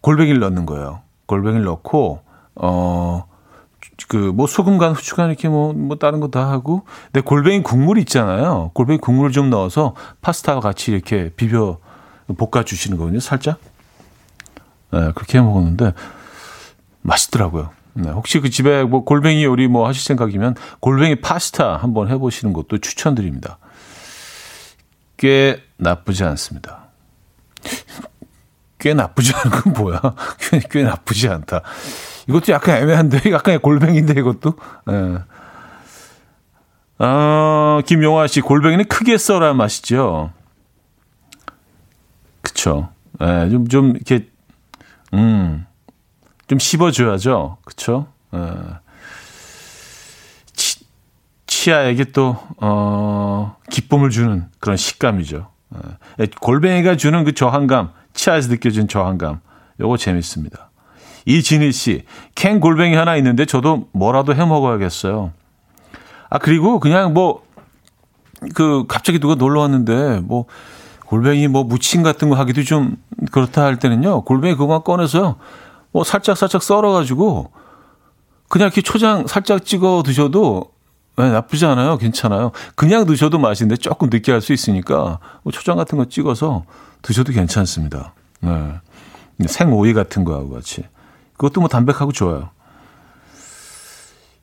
[0.00, 1.02] 골뱅이를 넣는 거예요.
[1.26, 2.20] 골뱅이를 넣고
[2.56, 3.24] 어
[4.08, 7.62] 그 뭐 소금 간 후추 간 이렇게 뭐뭐 뭐 다른 거 다 하고 근데 골뱅이
[7.62, 8.70] 국물 있잖아요.
[8.74, 11.78] 골뱅이 국물을 좀 넣어서 파스타와 같이 이렇게 비벼
[12.36, 13.20] 볶아 주시는 거거든요.
[13.20, 13.58] 살짝.
[14.90, 15.92] 네, 그렇게 해 먹었는데
[17.02, 17.70] 맛있더라고요.
[17.94, 22.52] 네, 혹시 그 집에 뭐 골뱅이 요리 뭐 하실 생각이면 골뱅이 파스타 한번 해 보시는
[22.52, 23.58] 것도 추천드립니다.
[25.16, 26.84] 꽤 나쁘지 않습니다.
[28.78, 30.00] 꽤 나쁘지 않은 건 뭐야?
[30.38, 31.62] 꽤, 꽤 나쁘지 않다.
[32.28, 34.54] 이것도 약간 애매한데, 약간의 골뱅인데, 이것도.
[34.90, 35.18] 예.
[36.98, 40.32] 아, 김용화 씨, 골뱅이는 크게 썰어야 맛있죠.
[42.40, 42.88] 그쵸.
[43.20, 44.28] 예, 좀, 좀, 이렇게,
[45.12, 45.66] 음,
[46.46, 47.58] 좀 씹어줘야죠.
[47.64, 48.06] 그쵸.
[48.34, 48.38] 예.
[50.54, 50.84] 치,
[51.46, 55.48] 치아에게 또, 어, 기쁨을 주는 그런 식감이죠.
[56.20, 56.26] 예.
[56.40, 59.40] 골뱅이가 주는 그 저항감, 치아에서 느껴진 저항감.
[59.80, 60.70] 요거 재밌습니다.
[61.26, 65.32] 이진희 씨, 캔 골뱅이 하나 있는데 저도 뭐라도 해 먹어야겠어요.
[66.30, 67.42] 아, 그리고 그냥 뭐,
[68.54, 70.46] 그, 갑자기 누가 놀러 왔는데, 뭐,
[71.06, 72.96] 골뱅이 뭐 무침 같은 거 하기도 좀
[73.30, 75.36] 그렇다 할 때는요, 골뱅이 그거만 꺼내서요,
[75.92, 77.52] 뭐 살짝 살짝 썰어가지고
[78.48, 80.72] 그냥 이렇게 초장 살짝 찍어 드셔도
[81.16, 81.96] 네, 나쁘지 않아요.
[81.96, 82.50] 괜찮아요.
[82.74, 86.64] 그냥 드셔도 맛있는데 조금 느끼할 수 있으니까 뭐 초장 같은 거 찍어서
[87.02, 88.14] 드셔도 괜찮습니다.
[88.40, 88.80] 네.
[89.46, 90.82] 생오이 같은 거하고 같이.
[91.44, 92.50] 그것도 뭐 담백하고 좋아요.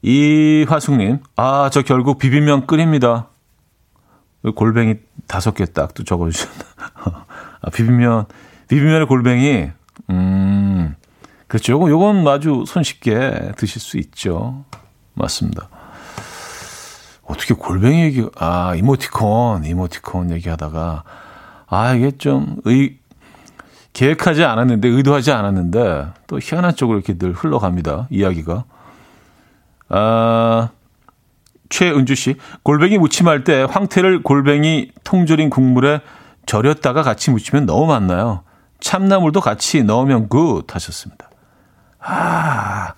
[0.03, 3.27] 이화숙님, 아, 저 결국 비빔면 끓입니다.
[4.55, 4.95] 골뱅이
[5.27, 6.63] 다섯 개 딱 또 적어주셨나.
[7.61, 8.25] 아, 비빔면,
[8.67, 9.71] 비빔면의 골뱅이,
[10.11, 10.95] 음,
[11.47, 11.73] 그렇죠.
[11.73, 14.63] 요건, 요건 아주 손쉽게 드실 수 있죠.
[15.15, 15.69] 맞습니다.
[17.23, 21.03] 어떻게 골뱅이 얘기, 아, 이모티콘, 이모티콘 얘기하다가,
[21.67, 22.99] 아, 이게 좀, 의,
[23.93, 28.07] 계획하지 않았는데, 의도하지 않았는데, 또 희한한 쪽으로 이렇게 늘 흘러갑니다.
[28.09, 28.63] 이야기가.
[29.89, 30.69] 아,
[31.69, 36.01] 최은주 씨, 골뱅이 무침할 때 황태를 골뱅이 통조림 국물에
[36.45, 38.43] 절였다가 같이 무치면 너무 맛나요.
[38.79, 41.29] 참나물도 같이 넣으면 good 하셨습니다.
[41.99, 42.93] 아,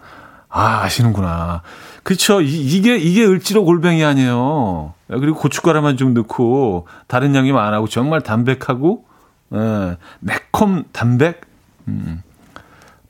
[0.50, 1.62] 아, 아시는구나.
[2.04, 2.42] 그쵸.
[2.42, 4.94] 이, 게 이게 을지로 골뱅이 아니에요.
[5.08, 9.06] 그리고 고춧가루만 좀 넣고, 다른 양념 안 하고, 정말 담백하고,
[9.54, 11.42] 예, 매콤 담백,
[11.88, 12.24] 음,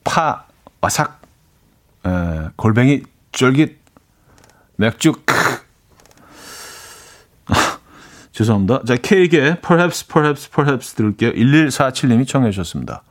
[0.04, 0.46] 파,
[0.82, 1.22] 와삭,
[2.06, 3.80] 예, 골뱅이 쫄깃,
[4.76, 5.34] 맥주, 크.
[7.48, 7.80] 아,
[8.32, 8.84] 죄송합니다.
[8.86, 11.32] 자, K에게 perhaps, perhaps, perhaps 들을게요.
[11.32, 13.04] 1147님이 청해 주셨습니다.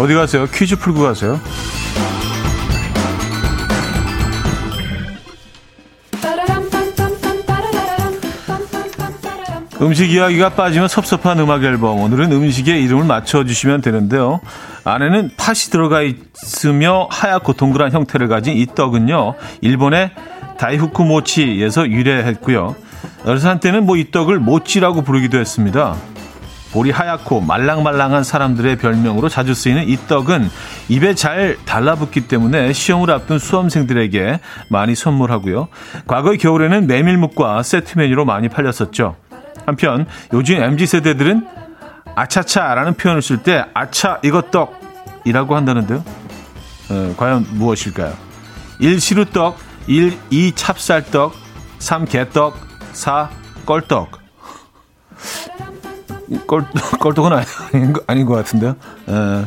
[0.00, 0.46] 어디 가세요?
[0.46, 1.38] 퀴즈 풀고 가세요.
[9.82, 12.00] 음식 이야기가 빠지면 섭섭한 음악 앨범.
[12.00, 14.40] 오늘은 음식의 이름을 맞춰주시면 되는데요.
[14.84, 19.34] 안에는 팥이 들어가 있으며 하얗고 동그란 형태를 가진 이 떡은요.
[19.62, 20.10] 일본의
[20.58, 22.76] 다이후쿠 모치에서 유래했고요.
[23.24, 25.94] 어렸을 한때는 뭐 이 떡을 모찌라고 부르기도 했습니다.
[26.72, 30.48] 볼이 하얗고 말랑말랑한 사람들의 별명으로 자주 쓰이는 이 떡은
[30.88, 35.68] 입에 잘 달라붙기 때문에 시험을 앞둔 수험생들에게 많이 선물하고요.
[36.06, 39.16] 과거의 겨울에는 메밀묵과 세트 메뉴로 많이 팔렸었죠.
[39.66, 41.46] 한편 요즘 MZ 세대들은
[42.14, 46.04] 아차차라는 표현을 쓸 때 아차 이것 떡이라고 한다는데요.
[46.90, 48.12] 어, 과연 무엇일까요?
[48.78, 49.00] 1.
[49.00, 50.18] 시루떡 1.
[50.30, 50.52] 2.
[50.52, 51.34] 찹쌀떡
[51.78, 52.04] 3.
[52.04, 52.56] 개떡
[52.92, 53.30] 4.
[53.66, 54.19] 껄떡
[56.46, 56.64] 껄,
[57.00, 57.32] 껄떡은
[57.74, 58.76] 아닌, 아닌 것 같은데요.
[59.08, 59.44] 에.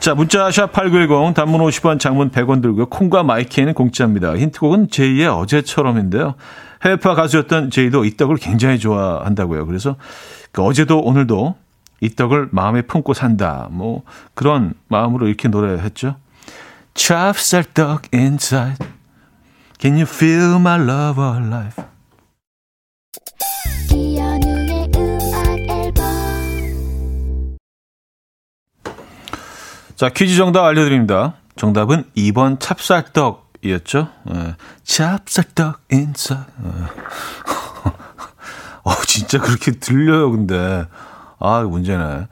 [0.00, 2.86] 자, 문자 샵8910 단문 50원 장문 100원 들고요.
[2.86, 4.36] 콩과 마이키에는 공짜입니다.
[4.36, 6.34] 힌트곡은 제2의 어제처럼인데요.
[6.84, 9.66] 해외파 가수였던 제이도 이 떡을 굉장히 좋아한다고요.
[9.66, 9.96] 그래서
[10.52, 11.56] 그 어제도 오늘도
[12.00, 13.66] 이 떡을 마음에 품고 산다.
[13.70, 14.02] 뭐
[14.34, 16.16] 그런 마음으로 이렇게 노래했죠.
[16.94, 18.86] 찹쌀떡 inside.
[19.80, 21.84] Can you feel my love alive?
[29.98, 31.34] 자, 퀴즈 정답 알려드립니다.
[31.56, 34.06] 정답은 2번 찹쌀떡 이었죠.
[34.32, 34.54] 예.
[34.84, 36.46] 찹쌀떡 인사.
[36.64, 36.68] 예.
[38.84, 40.86] 어, 진짜 그렇게 들려요, 근데.
[41.40, 42.28] 아, 문제네.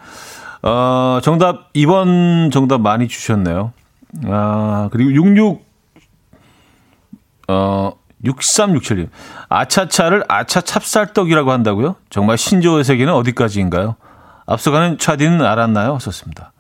[0.63, 3.73] 어, 정답, 2번 정답 많이 주셨네요.
[4.27, 5.67] 아, 그리고 66,
[7.49, 7.93] 어,
[8.25, 9.09] 6367님.
[9.49, 11.97] 아차차를 아차 찹쌀떡이라고 한다고요?
[12.11, 13.97] 정말 신조어 세계는 어디까지인가요?
[14.47, 15.99] 앞서가는 차디는 알았나요?
[15.99, 16.53] 썼습니다.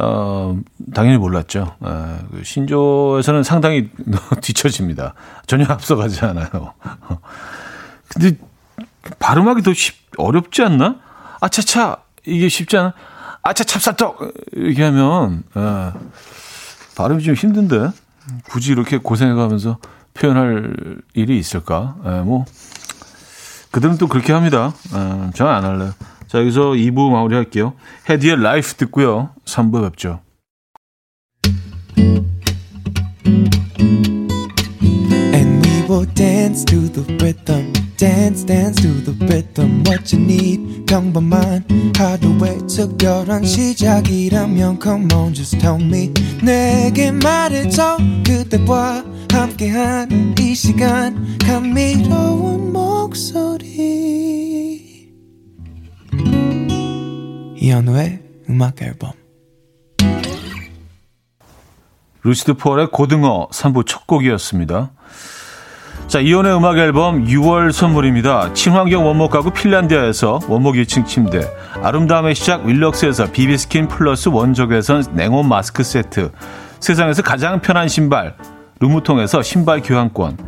[0.00, 0.56] 어,
[0.94, 1.74] 당연히 몰랐죠.
[1.80, 3.90] 어, 신조에서는 상당히
[4.40, 5.14] 뒤처집니다.
[5.46, 6.74] 전혀 앞서가지 않아요.
[8.08, 8.38] 근데
[9.18, 10.96] 발음하기 더 쉽, 어렵지 않나?
[11.40, 12.94] 아차차, 이게 쉽지 않아?
[13.42, 14.34] 아차 찹쌀떡!
[14.52, 15.92] 이렇게 하면, 어,
[16.96, 17.90] 발음이 좀 힘든데?
[18.50, 19.78] 굳이 이렇게 고생해가면서
[20.14, 21.96] 표현할 일이 있을까?
[22.04, 22.44] 에, 뭐,
[23.72, 24.72] 그들은 또 그렇게 합니다.
[24.94, 25.92] 에, 저는 안 할래요.
[26.28, 27.74] 자, 여기서 2부 마무리할게요.
[28.08, 29.30] 헤디의 라이프 듣고요.
[29.46, 30.20] 3부 뵙죠.
[43.44, 46.12] 시작이라면 come on just tell me
[46.42, 54.87] 내게 말해줘 그대와 함께한 이 시간 감미로운 목소리
[57.60, 59.12] 이현우의 음악 앨범
[62.22, 64.90] 루시드 폴의 고등어 3부 첫 곡이었습니다.
[66.06, 68.52] 자, 이혼의 음악 앨범 6월 선물입니다.
[68.54, 71.40] 친환경 원목 가구 핀란디아에서 원목 2층 침대,
[71.82, 76.30] 아름다움의 시작 윌럭스에서 비비스킨 플러스 원적외선 냉온 마스크 세트,
[76.80, 78.36] 세상에서 가장 편한 신발,
[78.80, 80.38] 르무통에서 신발 교환권,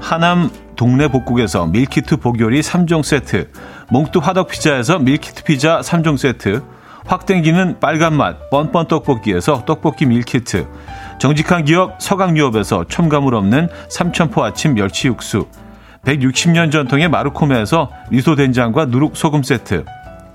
[0.00, 3.50] 하남 동네 복국에서 밀키트 복요리 3종 세트,
[3.90, 6.62] 몽뚜 화덕 피자에서 밀키트 피자 3종 세트,
[7.06, 10.66] 확 땡기는 빨간 맛 뻔뻔 떡볶이에서 떡볶이 밀키트,
[11.18, 15.46] 정직한 기업 서강유업에서 첨가물 없는 삼천포 아침 멸치 육수
[16.04, 19.84] 160년 전통의 마르코메에서 미소 된장과 누룩 소금 세트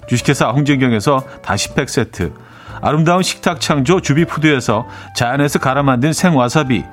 [0.08, 2.34] 주식회사 홍진경에서 다시팩 세트
[2.82, 6.84] 아름다운 식탁 창조 주비푸드에서 자연에서 갈아 만든 생와사비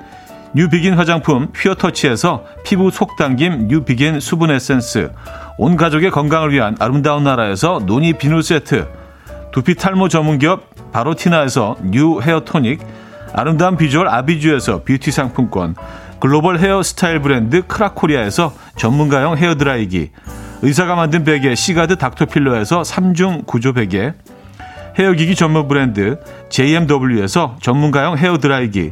[0.55, 5.11] 뉴비긴 화장품 퓨어터치에서 피부 속당김 뉴비긴 수분 에센스.
[5.57, 8.87] 온 가족의 건강을 위한 아름다운 나라에서 노니 비누 세트.
[9.51, 12.81] 두피 탈모 전문기업 바로티나에서 뉴 헤어토닉.
[13.33, 15.75] 아름다운 비주얼 아비주에서 뷰티 상품권,
[16.19, 20.11] 글로벌 헤어 스타일 브랜드 크라코리아에서 전문가용 헤어드라이기,
[20.61, 24.13] 의사가 만든 베개 시가드 닥터필러에서 3중 구조 베개,
[24.99, 28.91] 헤어기기 전문 브랜드 JMW에서 전문가용 헤어드라이기,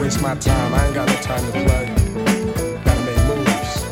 [0.00, 0.74] Waste my time.
[0.74, 1.86] I ain't got no time to play.
[2.84, 3.86] Gotta make moves.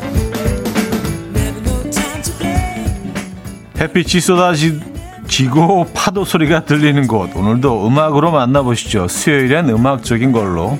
[3.79, 7.35] 햇빛이 쏟아지고 파도 소리가 들리는 곳.
[7.35, 9.07] 오늘도 음악으로 만나보시죠.
[9.07, 10.77] 수요일엔 음악적인 걸로.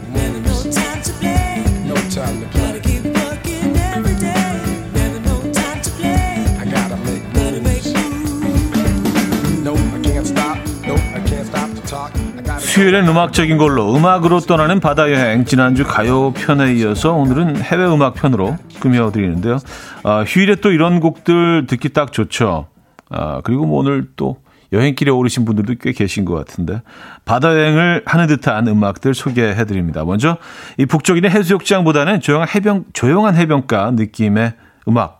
[12.78, 18.56] 수요일엔 음악적인 걸로 음악으로 떠나는 바다 여행 지난주 가요 편에 이어서 오늘은 해외 음악 편으로
[18.80, 19.58] 꾸며드리는데요.
[20.04, 22.68] 아, 휴일에 또 이런 곡들 듣기 딱 좋죠.
[23.10, 24.38] 아, 그리고 뭐 오늘 또
[24.72, 26.84] 여행길에 오르신 분들도 꽤 계신 것 같은데
[27.26, 30.06] 바다 여행을 하는 듯한 음악들 소개해드립니다.
[30.06, 30.38] 먼저
[30.78, 34.54] 이 북쪽인의 해수욕장보다는 조용한 해변 조용한 해변가 느낌의
[34.88, 35.18] 음악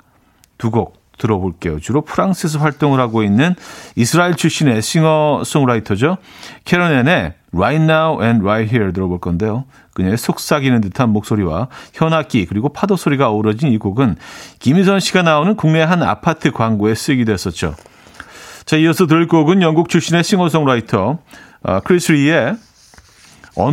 [0.60, 1.80] 두 곡 들어볼게요.
[1.80, 3.56] 주로 프랑스에서 활동을 하고 있는
[3.96, 6.18] 이스라엘 출신의 싱어송라이터죠.
[6.66, 9.66] 캐런앤의 Right Now and Right Here 들어볼 건데요.
[9.94, 14.16] 그녀의 속삭이는 듯한 목소리와 현악기 그리고 파도 소리가 어우러진 이 곡은
[14.60, 17.76] 김희선 씨가 나오는 국내 한 아파트 광고에 쓰기도 했었죠.
[18.66, 21.20] 자, 이어서 들을 곡은 영국 출신의 싱어송라이터
[21.64, 22.58] 어, 크리스 리아의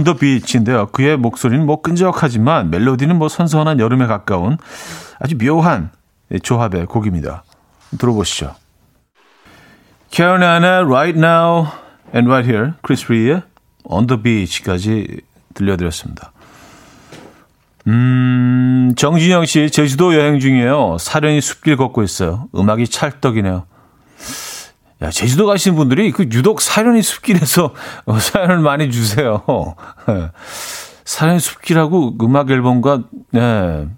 [0.04, 0.86] the Beach인데요.
[0.92, 4.56] 그의 목소리는 뭐 끈적하지만 멜로디는 뭐 선선한 여름에 가까운
[5.20, 5.90] 아주 묘한
[6.42, 7.44] 조합의 곡입니다.
[7.98, 8.54] 들어보시죠.
[10.10, 11.66] 캐롤라나 Right Now
[12.14, 13.42] and Right Here, 크리스 리의
[13.84, 15.20] On the Beach까지
[15.54, 16.32] 들려드렸습니다.
[17.86, 20.96] 음, 정진영 씨, 제주도 여행 중이에요.
[20.98, 22.48] 사련이 숲길 걷고 있어요.
[22.54, 23.66] 음악이 찰떡이네요.
[25.02, 27.74] 야, 제주도 가시는 분들이 그 유독 사련이 숲길에서
[28.20, 29.42] 사연을 많이 주세요.
[31.04, 33.88] 사련이 숲길하고 음악 앨범과, 네,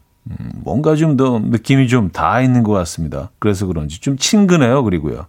[0.65, 3.31] 뭔가 좀 더 느낌이 좀 다 있는 것 같습니다.
[3.39, 4.83] 그래서 그런지 좀 친근해요.
[4.83, 5.27] 그리고요.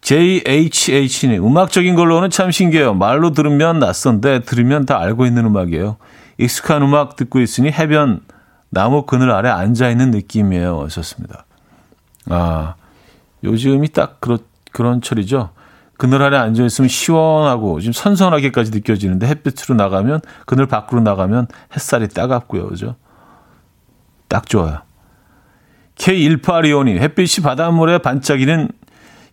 [0.00, 2.94] JHH님, 음악적인 걸로는 참 신기해요.
[2.94, 5.96] 말로 들으면 낯선데 들으면 다 알고 있는 음악이에요.
[6.38, 8.20] 익숙한 음악 듣고 있으니 해변
[8.68, 10.82] 나무 그늘 아래 앉아 있는 느낌이에요.
[10.84, 11.44] 하셨습니다.
[12.28, 12.74] 아,
[13.44, 14.38] 요즘이 딱 그렇,
[14.72, 15.50] 그런 철이죠.
[15.96, 22.68] 그늘 아래 앉아 있으면 시원하고 좀 선선하게까지 느껴지는데 햇빛으로 나가면, 그늘 밖으로 나가면 햇살이 따갑고요.
[22.68, 22.96] 그죠?
[24.32, 24.78] 딱 좋아요.
[25.96, 28.70] K1825님, 햇빛이 바닷물에 반짝이는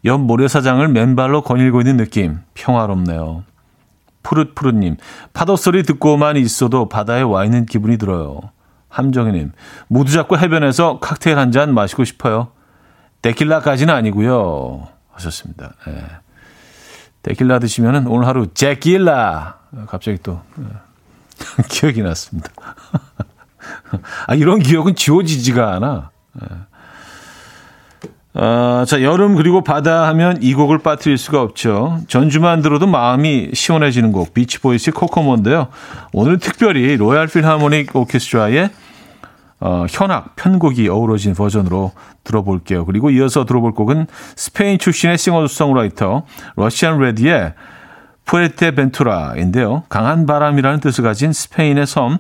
[0.06, 2.40] 옆 모래사장을 맨발로 거닐고 있는 느낌.
[2.54, 3.44] 평화롭네요.
[4.24, 4.98] 푸릇푸릇님,
[5.32, 8.42] 파도 소리 듣고만 있어도 바다에 와 있는 기분이 들어요.
[8.90, 9.54] 함정희님,
[9.88, 12.52] 모두 잡고 해변에서 칵테일 한 잔 마시고 싶어요.
[13.22, 14.88] 데킬라까지는 아니고요.
[15.14, 15.74] 하셨습니다.
[15.88, 16.06] 네.
[17.24, 20.66] 데킬라 드시면은 오늘 하루 제킬라 갑자기 또 네.
[21.70, 22.50] 기억이 났습니다.
[24.28, 26.10] 아 이런 기억은 지워지지가 않아.
[26.42, 26.48] 네.
[28.36, 32.00] 어, 자, 여름 그리고 바다 하면 이 곡을 빠뜨릴 수가 없죠.
[32.08, 35.68] 전주만 들어도 마음이 시원해지는 곡, 비치보이스 코코모인데요.
[36.14, 38.70] 오늘 특별히 로얄 필하모닉 오케스트라의
[39.62, 41.92] 어, 현악, 편곡이 어우러진 버전으로
[42.24, 42.86] 들어볼게요.
[42.86, 46.24] 그리고 이어서 들어볼 곡은 스페인 출신의 싱어송라이터
[46.56, 47.54] 러시안 레드의
[48.24, 49.84] 푸에르테 벤투라인데요.
[49.90, 52.20] 강한 바람이라는 뜻을 가진 스페인의 섬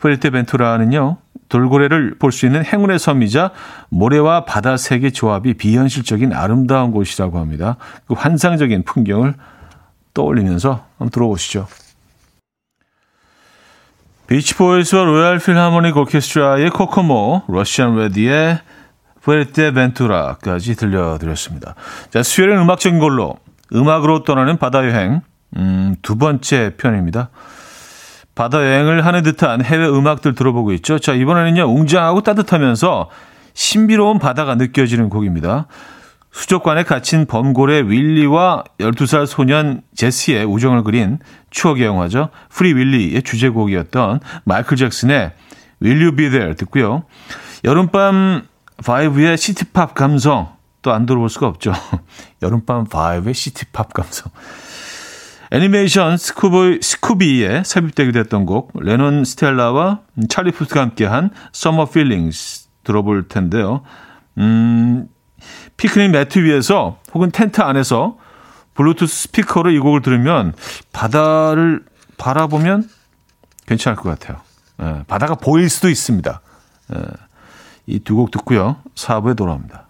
[0.00, 1.18] 푸에르테 벤투라는요.
[1.48, 3.50] 돌고래를 볼 수 있는 행운의 섬이자
[3.90, 7.76] 모래와 바다 색의 조합이 비현실적인 아름다운 곳이라고 합니다.
[8.06, 9.34] 그 환상적인 풍경을
[10.14, 11.66] 떠올리면서 한번 들어보시죠.
[14.28, 18.60] 비치보이스와 로얄 필하모닉 오케스트라의 코코모, 러시안 레드의
[19.22, 21.74] 푸에르테 벤투라까지 들려드렸습니다.
[22.10, 23.34] 자, 수요일은 음악적인 걸로
[23.74, 25.20] 음악으로 떠나는 바다 여행
[25.56, 27.30] 음, 두 번째 편입니다.
[28.34, 30.98] 바다 여행을 하는 듯한 해외 음악들 들어보고 있죠.
[30.98, 33.10] 자, 이번에는요, 웅장하고 따뜻하면서
[33.54, 35.66] 신비로운 바다가 느껴지는 곡입니다.
[36.32, 41.18] 수족관에 갇힌 범고래 윌리와 12살 소년 제시의 우정을 그린
[41.50, 42.28] 추억의 영화죠.
[42.48, 45.32] Free Willy의 주제곡이었던 마이클 잭슨의
[45.82, 47.02] Will You Be There 듣고요.
[47.64, 48.42] 여름밤
[48.84, 51.72] vibe의 city pop 감성 또 안 들어볼 수가 없죠.
[52.42, 54.30] 여름밤 vibe의 city pop 감성.
[55.52, 63.82] 애니메이션 스쿠비, 스쿠비에 삽입되기도 했던 곡 레논 스텔라와 찰리 푸스가 함께한 Summer Feelings 들어볼 텐데요.
[64.38, 65.08] 음,
[65.76, 68.16] 피크닉 매트 위에서 혹은 텐트 안에서
[68.74, 70.54] 블루투스 스피커로 이 곡을 들으면
[70.92, 71.84] 바다를
[72.16, 72.88] 바라보면
[73.66, 74.40] 괜찮을 것 같아요.
[74.82, 76.40] 예, 바다가 보일 수도 있습니다.
[76.94, 77.02] 예,
[77.86, 78.76] 이두 곡 듣고요.
[78.94, 79.89] 4부에 돌아옵니다.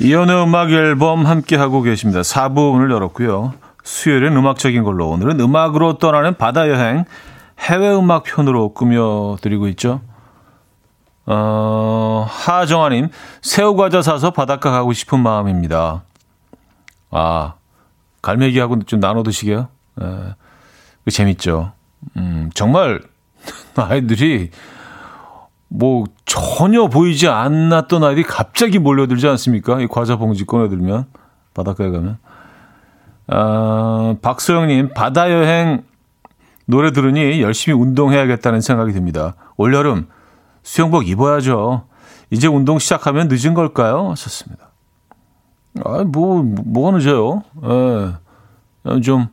[0.00, 6.36] 이현우의 음악 앨범 함께 하고 계십니다 4부 문을 열었고요 수요일은 음악적인 걸로 오늘은 음악으로 떠나는
[6.36, 7.04] 바다 여행
[7.58, 10.00] 해외 음악 편으로 꾸며 드리고 있죠.
[11.26, 13.08] 어, 하정아님,
[13.42, 16.04] 새우 과자 사서 바닷가 가고 싶은 마음입니다.
[17.10, 17.54] 아,
[18.22, 19.68] 갈매기하고 좀 나눠 드시게요?
[20.00, 20.04] 에,
[21.04, 21.72] 그 재밌죠.
[22.16, 23.02] 음, 정말
[23.76, 24.50] 아이들이
[25.68, 29.80] 뭐 전혀 보이지 않았던 아이들이 갑자기 몰려들지 않습니까?
[29.80, 31.06] 이 과자 봉지 꺼내들면
[31.54, 32.18] 바닷가에 가면.
[33.28, 35.84] 아, 박소영님, 바다 여행
[36.66, 39.34] 노래 들으니 열심히 운동해야겠다는 생각이 듭니다.
[39.56, 40.08] 올 여름
[40.62, 41.86] 수영복 입어야죠.
[42.30, 44.10] 이제 운동 시작하면 늦은 걸까요?
[44.10, 44.68] 하셨습니다.
[45.84, 47.42] 아, 뭐, 뭐가 늦어요?
[47.64, 49.00] 예.
[49.00, 49.28] 좀,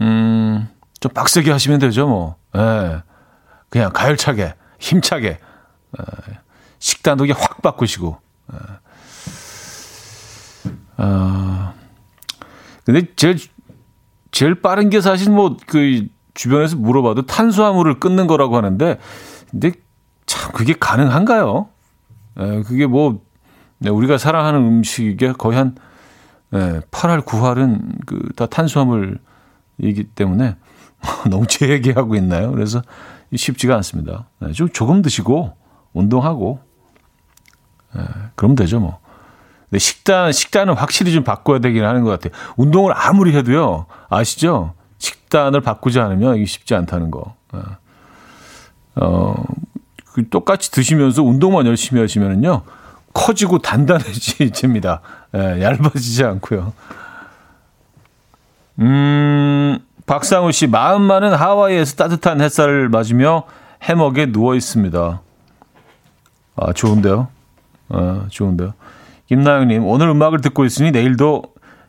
[0.00, 0.68] 음,
[1.00, 2.36] 좀 빡세게 하시면 되죠, 뭐.
[2.56, 3.02] 예.
[3.68, 4.54] 그냥 가열차게,
[4.84, 6.38] 힘차게, 예.
[6.78, 8.18] 식단도 확 바꾸시고.
[8.52, 8.58] 예.
[10.96, 11.72] 아,
[12.84, 13.38] 근데 제일,
[14.30, 18.98] 제일 빠른 게 사실 뭐, 그, 주변에서 물어봐도 탄수화물을 끊는 거라고 하는데,
[19.50, 19.72] 근데
[20.26, 21.68] 참 그게 가능한가요?
[22.38, 23.22] 에, 예, 그게 뭐
[23.78, 25.76] 네, 우리가 사랑하는 음식에 거의 한
[26.52, 30.56] 예, 8할 9할은 그 다 탄수화물이기 때문에
[31.30, 32.50] 너무 제 얘기하고 있나요?
[32.52, 32.82] 그래서
[33.36, 34.28] 쉽지가 않습니다.
[34.40, 35.52] 네, 좀 조금 드시고
[35.92, 36.60] 운동하고
[37.96, 38.00] 예,
[38.34, 38.98] 그러면 되죠 뭐.
[39.70, 42.32] 근데 식단 식단은 확실히 좀 바꿔야 되긴 하는 것 같아요.
[42.56, 44.74] 운동을 아무리 해도요 아시죠?
[44.98, 47.34] 식단을 바꾸지 않으면 이게 쉽지 않다는 거.
[47.54, 47.60] 예.
[48.96, 49.42] 어,
[50.12, 52.62] 그 똑같이 드시면서 운동만 열심히 하시면은요
[53.12, 55.00] 커지고 단단해집니다.
[55.36, 56.72] 예, 얇아지지 않고요.
[58.80, 63.44] 음, 박상우 씨 마음 많은 하와이에서 따뜻한 햇살을 맞으며
[63.82, 65.20] 해먹에 누워 있습니다.
[66.56, 67.28] 아 좋은데요.
[67.88, 68.74] 아, 좋은데요.
[69.26, 71.42] 김나영님 오늘 음악을 듣고 있으니 내일도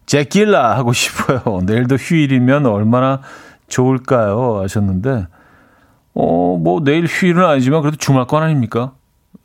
[0.05, 1.61] 제킬라 하고 싶어요.
[1.65, 3.21] 내일도 휴일이면 얼마나
[3.67, 4.61] 좋을까요?
[4.61, 5.27] 하셨는데
[6.13, 8.93] 어, 뭐 내일 휴일은 아니지만 그래도 주말권 아닙니까?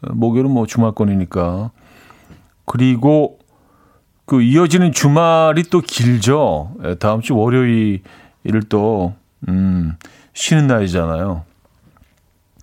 [0.00, 1.70] 목요일은 뭐 주말권이니까.
[2.64, 3.38] 그리고
[4.24, 6.72] 그 이어지는 주말이 또 길죠.
[6.84, 8.02] 예, 다음 주 월요일
[8.48, 9.14] 을 또,
[9.48, 9.96] 음,
[10.32, 11.44] 쉬는 날이잖아요.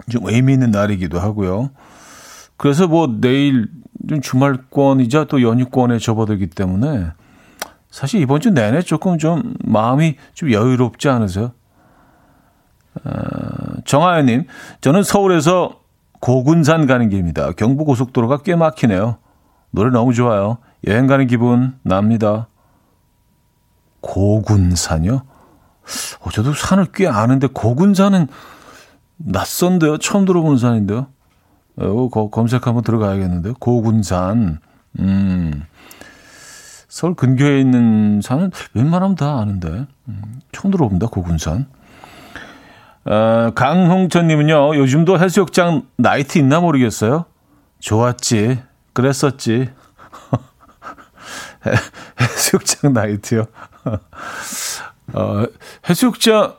[0.09, 1.69] 좀 의미 있는 날이기도 하고요.
[2.55, 3.69] 그래서 뭐 내일
[4.07, 7.07] 좀 주말권이자 또 연휴권에 접어들기 때문에
[7.91, 11.51] 사실 이번 주 내내 조금 좀 마음이 좀 여유롭지 않으세요?
[13.03, 13.11] 어,
[13.85, 14.45] 정하연님,
[14.81, 15.81] 저는 서울에서
[16.19, 17.51] 고군산 가는 길입니다.
[17.51, 19.17] 경부고속도로가 꽤 막히네요.
[19.71, 20.57] 노래 너무 좋아요.
[20.87, 22.47] 여행 가는 기분 납니다.
[24.01, 25.21] 고군산요?
[26.21, 28.27] 어, 저도 산을 꽤 아는데 고군산은
[29.17, 29.97] 낯선데요.
[29.97, 31.07] 처음 들어보는 산인데요.
[31.77, 33.55] 어, 거, 검색 한번 들어가야겠는데요.
[33.59, 34.59] 고군산.
[34.99, 35.63] 음.
[36.87, 39.85] 서울 근교에 있는 산은 웬만하면 다 아는데.
[40.07, 41.07] 음, 처음 들어봅니다.
[41.07, 41.67] 고군산.
[43.05, 47.25] 어, 강홍천님은요, 요즘도 해수욕장 나이트 있나 모르겠어요.
[47.79, 48.61] 좋았지.
[48.93, 49.69] 그랬었지.
[52.19, 53.45] 해수욕장 나이트요.
[55.13, 55.43] 어,
[55.89, 56.53] 해수욕장,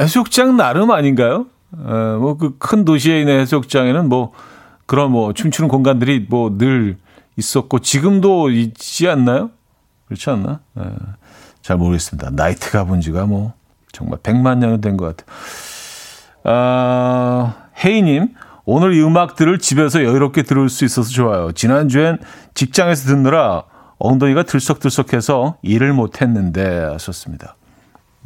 [0.00, 1.46] 해수욕장 나름 아닌가요?
[1.72, 4.32] 어, 뭐그 큰 도시에 있는 해수욕장에는 뭐
[4.86, 6.98] 그런 뭐 춤추는 공간들이 뭐 늘
[7.36, 9.50] 있었고 지금도 있지 않나요?
[10.06, 10.60] 그렇지 않나?
[10.78, 10.82] 에,
[11.62, 12.30] 잘 모르겠습니다.
[12.32, 13.54] 나이트 가본 지가 뭐
[13.92, 15.34] 정말 100만 년은 된 것 같아요.
[16.44, 18.34] 아, 혜이님,
[18.64, 21.52] 오늘 이 음악들을 집에서 여유롭게 들을 수 있어서 좋아요.
[21.52, 22.18] 지난주엔
[22.54, 23.64] 직장에서 듣느라
[23.98, 27.56] 엉덩이가 들썩들썩해서 일을 못했는데 하셨습니다.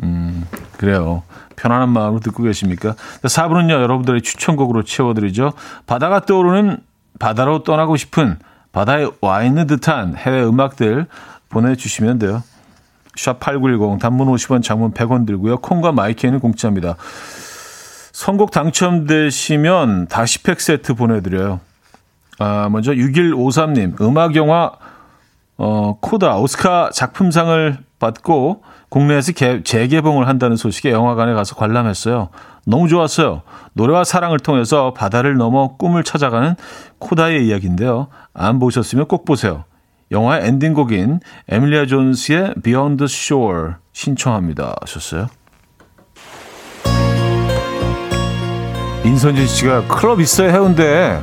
[0.02, 1.22] 음, 그래요.
[1.56, 2.94] 편안한 마음으로 듣고 계십니까?
[3.22, 5.52] 4부는요, 여러분들의 추천곡으로 채워드리죠.
[5.86, 6.78] 바다가 떠오르는
[7.18, 8.38] 바다로 떠나고 싶은
[8.72, 11.06] 바다에 와 있는 듯한 해외 음악들
[11.48, 12.42] 보내주시면 돼요.
[13.16, 15.58] 샵8910 단문 50원 장문 100원 들고요.
[15.58, 16.96] 콩과 마이키에는 공짜입니다.
[18.12, 21.60] 선곡 당첨되시면 다시 팩 세트 보내드려요.
[22.38, 24.72] 아, 먼저 6153님 음악 영화
[25.56, 32.28] 어, 코다 오스카 작품상을 받고 국내에서 개, 재개봉을 한다는 소식에 영화관에 가서 관람했어요.
[32.66, 33.42] 너무 좋았어요.
[33.74, 36.54] 노래와 사랑을 통해서 바다를 넘어 꿈을 찾아가는
[36.98, 38.08] 코다의 이야기인데요.
[38.34, 39.64] 안 보셨으면 꼭 보세요.
[40.10, 44.76] 영화의 엔딩곡인 에밀리아 존스의 Beyond the Shore 신청합니다.
[44.80, 45.26] 하셨어요.
[49.04, 51.20] 인선진 씨가 클럽 있어요 해운대.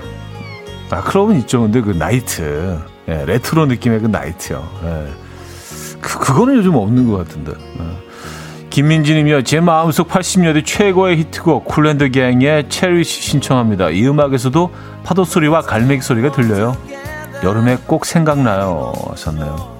[0.90, 1.62] 아 클럽은 있죠.
[1.62, 4.70] 근데 그 나이트, 예, 레트로 느낌의 그 나이트요.
[4.84, 5.23] 예.
[6.04, 7.54] 그 그거는 요즘 없는 것 같은데.
[7.54, 8.04] 예.
[8.70, 9.44] 김민지님이요.
[9.44, 13.90] 제 마음속 80년대 최고의 히트곡 쿨 앤 더 갱의 Cherish 신청합니다.
[13.92, 14.72] 이 음악에서도
[15.04, 16.76] 파도 소리와 갈매기 소리가 들려요.
[17.44, 18.94] 여름에 꼭 생각나요.
[19.10, 19.74] 하셨네요.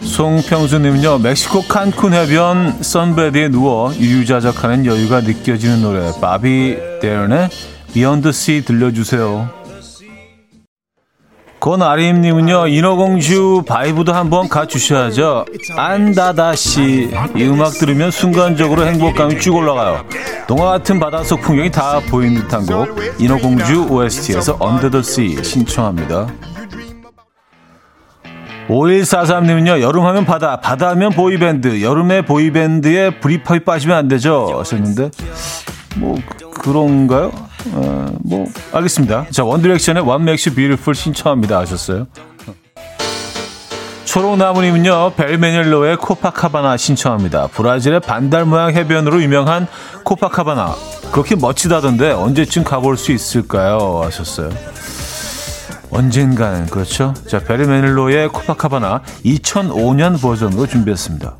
[0.00, 7.50] 송평수님은요, 멕시코 칸쿤 해변 선베드에 누워 유유자적하는 여유가 느껴지는 노래, 바비 대런의
[7.92, 9.59] the Sea 들려주세요.
[11.60, 15.44] 권아림님은요, 인어공주 vibe도 한번 가주셔야죠.
[15.76, 17.10] Under the Sea.
[17.36, 20.04] 이 음악 들으면 순간적으로 행복감이 쭉 올라가요.
[20.46, 22.88] 동화 같은 바닷속 풍경이 다 보이는 듯한 곡,
[23.18, 24.58] 인어공주 OST에서
[24.90, 26.28] the Sea 신청합니다.
[28.68, 34.54] 5143님은요, 여름하면 바다, 바다하면 boy band, 여름에 boy band에 Britpop이 빠지면 안 되죠.
[34.58, 35.10] 하셨는데,
[35.96, 36.16] 뭐,
[36.54, 37.32] 그런가요?
[37.72, 39.26] 어, 뭐, 알겠습니다.
[39.30, 41.58] 자, 원디렉션의 You Beautiful 신청합니다.
[41.58, 42.06] 하셨어요.
[44.04, 47.46] 초록나무님은요, 벨메닐로의 코파카바나 신청합니다.
[47.48, 49.68] 브라질의 반달 모양 해변으로 유명한
[50.04, 50.74] 코파카바나.
[51.12, 54.00] 그렇게 멋지다던데 언제쯤 가볼 수 있을까요?
[54.02, 54.50] 하셨어요.
[55.92, 57.14] 언젠가는 그렇죠.
[57.28, 61.36] 자, 베리 메닐로의 코파카바나 2005년 버전으로 준비했습니다.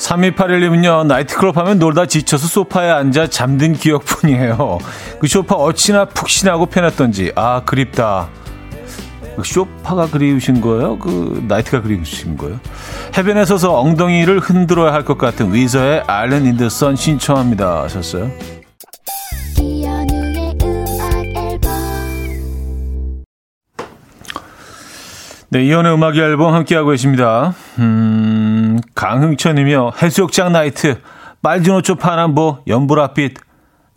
[0.00, 4.78] 3281님은요, 나이트클럽 하면 놀다 지쳐서 소파에 앉아 잠든 기억뿐이에요.
[5.20, 8.28] 그 소파 어찌나 푹신하고 편했던지, 아, 그립다.
[9.36, 10.98] 그 쇼파가 그리우신 거예요?
[10.98, 12.58] 그 나이트가 그리우신 거예요?
[13.16, 17.82] 해변에 서서 엉덩이를 흔들어야 할 것 같은 위저의 Island in the Sun 신청합니다.
[17.84, 18.30] 하셨어요?
[25.52, 27.54] 네, 이연의 음악 앨범 함께하고 계십니다.
[27.80, 31.00] 음, 강흥천이며 해수욕장 나이트,
[31.42, 33.34] 빨주노초 파남보, 연보라빛,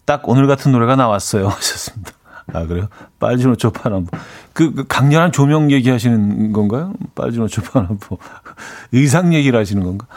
[0.05, 1.49] 딱 오늘 같은 노래가 나왔어요.
[1.53, 2.11] 하셨습니다.
[2.53, 2.87] 아, 그래요?
[3.19, 4.17] 빨주노초 파남보.
[4.53, 6.93] 그, 그, 강렬한 조명 얘기하시는 건가요?
[7.13, 8.17] 빨주노초 파남보.
[8.91, 10.07] 의상 얘기를 하시는 건가?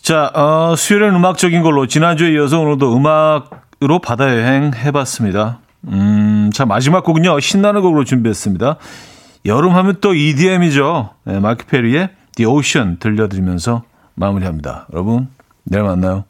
[0.00, 5.58] 자, 어, 수요일엔 음악적인 걸로 지난주에 이어서 오늘도 음악으로 바다 여행 해봤습니다.
[5.88, 8.76] 음, 자, 마지막 곡은요, 신나는 곡으로 준비했습니다.
[9.46, 11.10] 여름 하면 또 EDM이죠.
[11.24, 13.84] 네, 마크 페리의 The Ocean 들려드리면서
[14.14, 14.88] 마무리합니다.
[14.92, 15.28] 여러분,
[15.64, 16.24] 내일 만나요.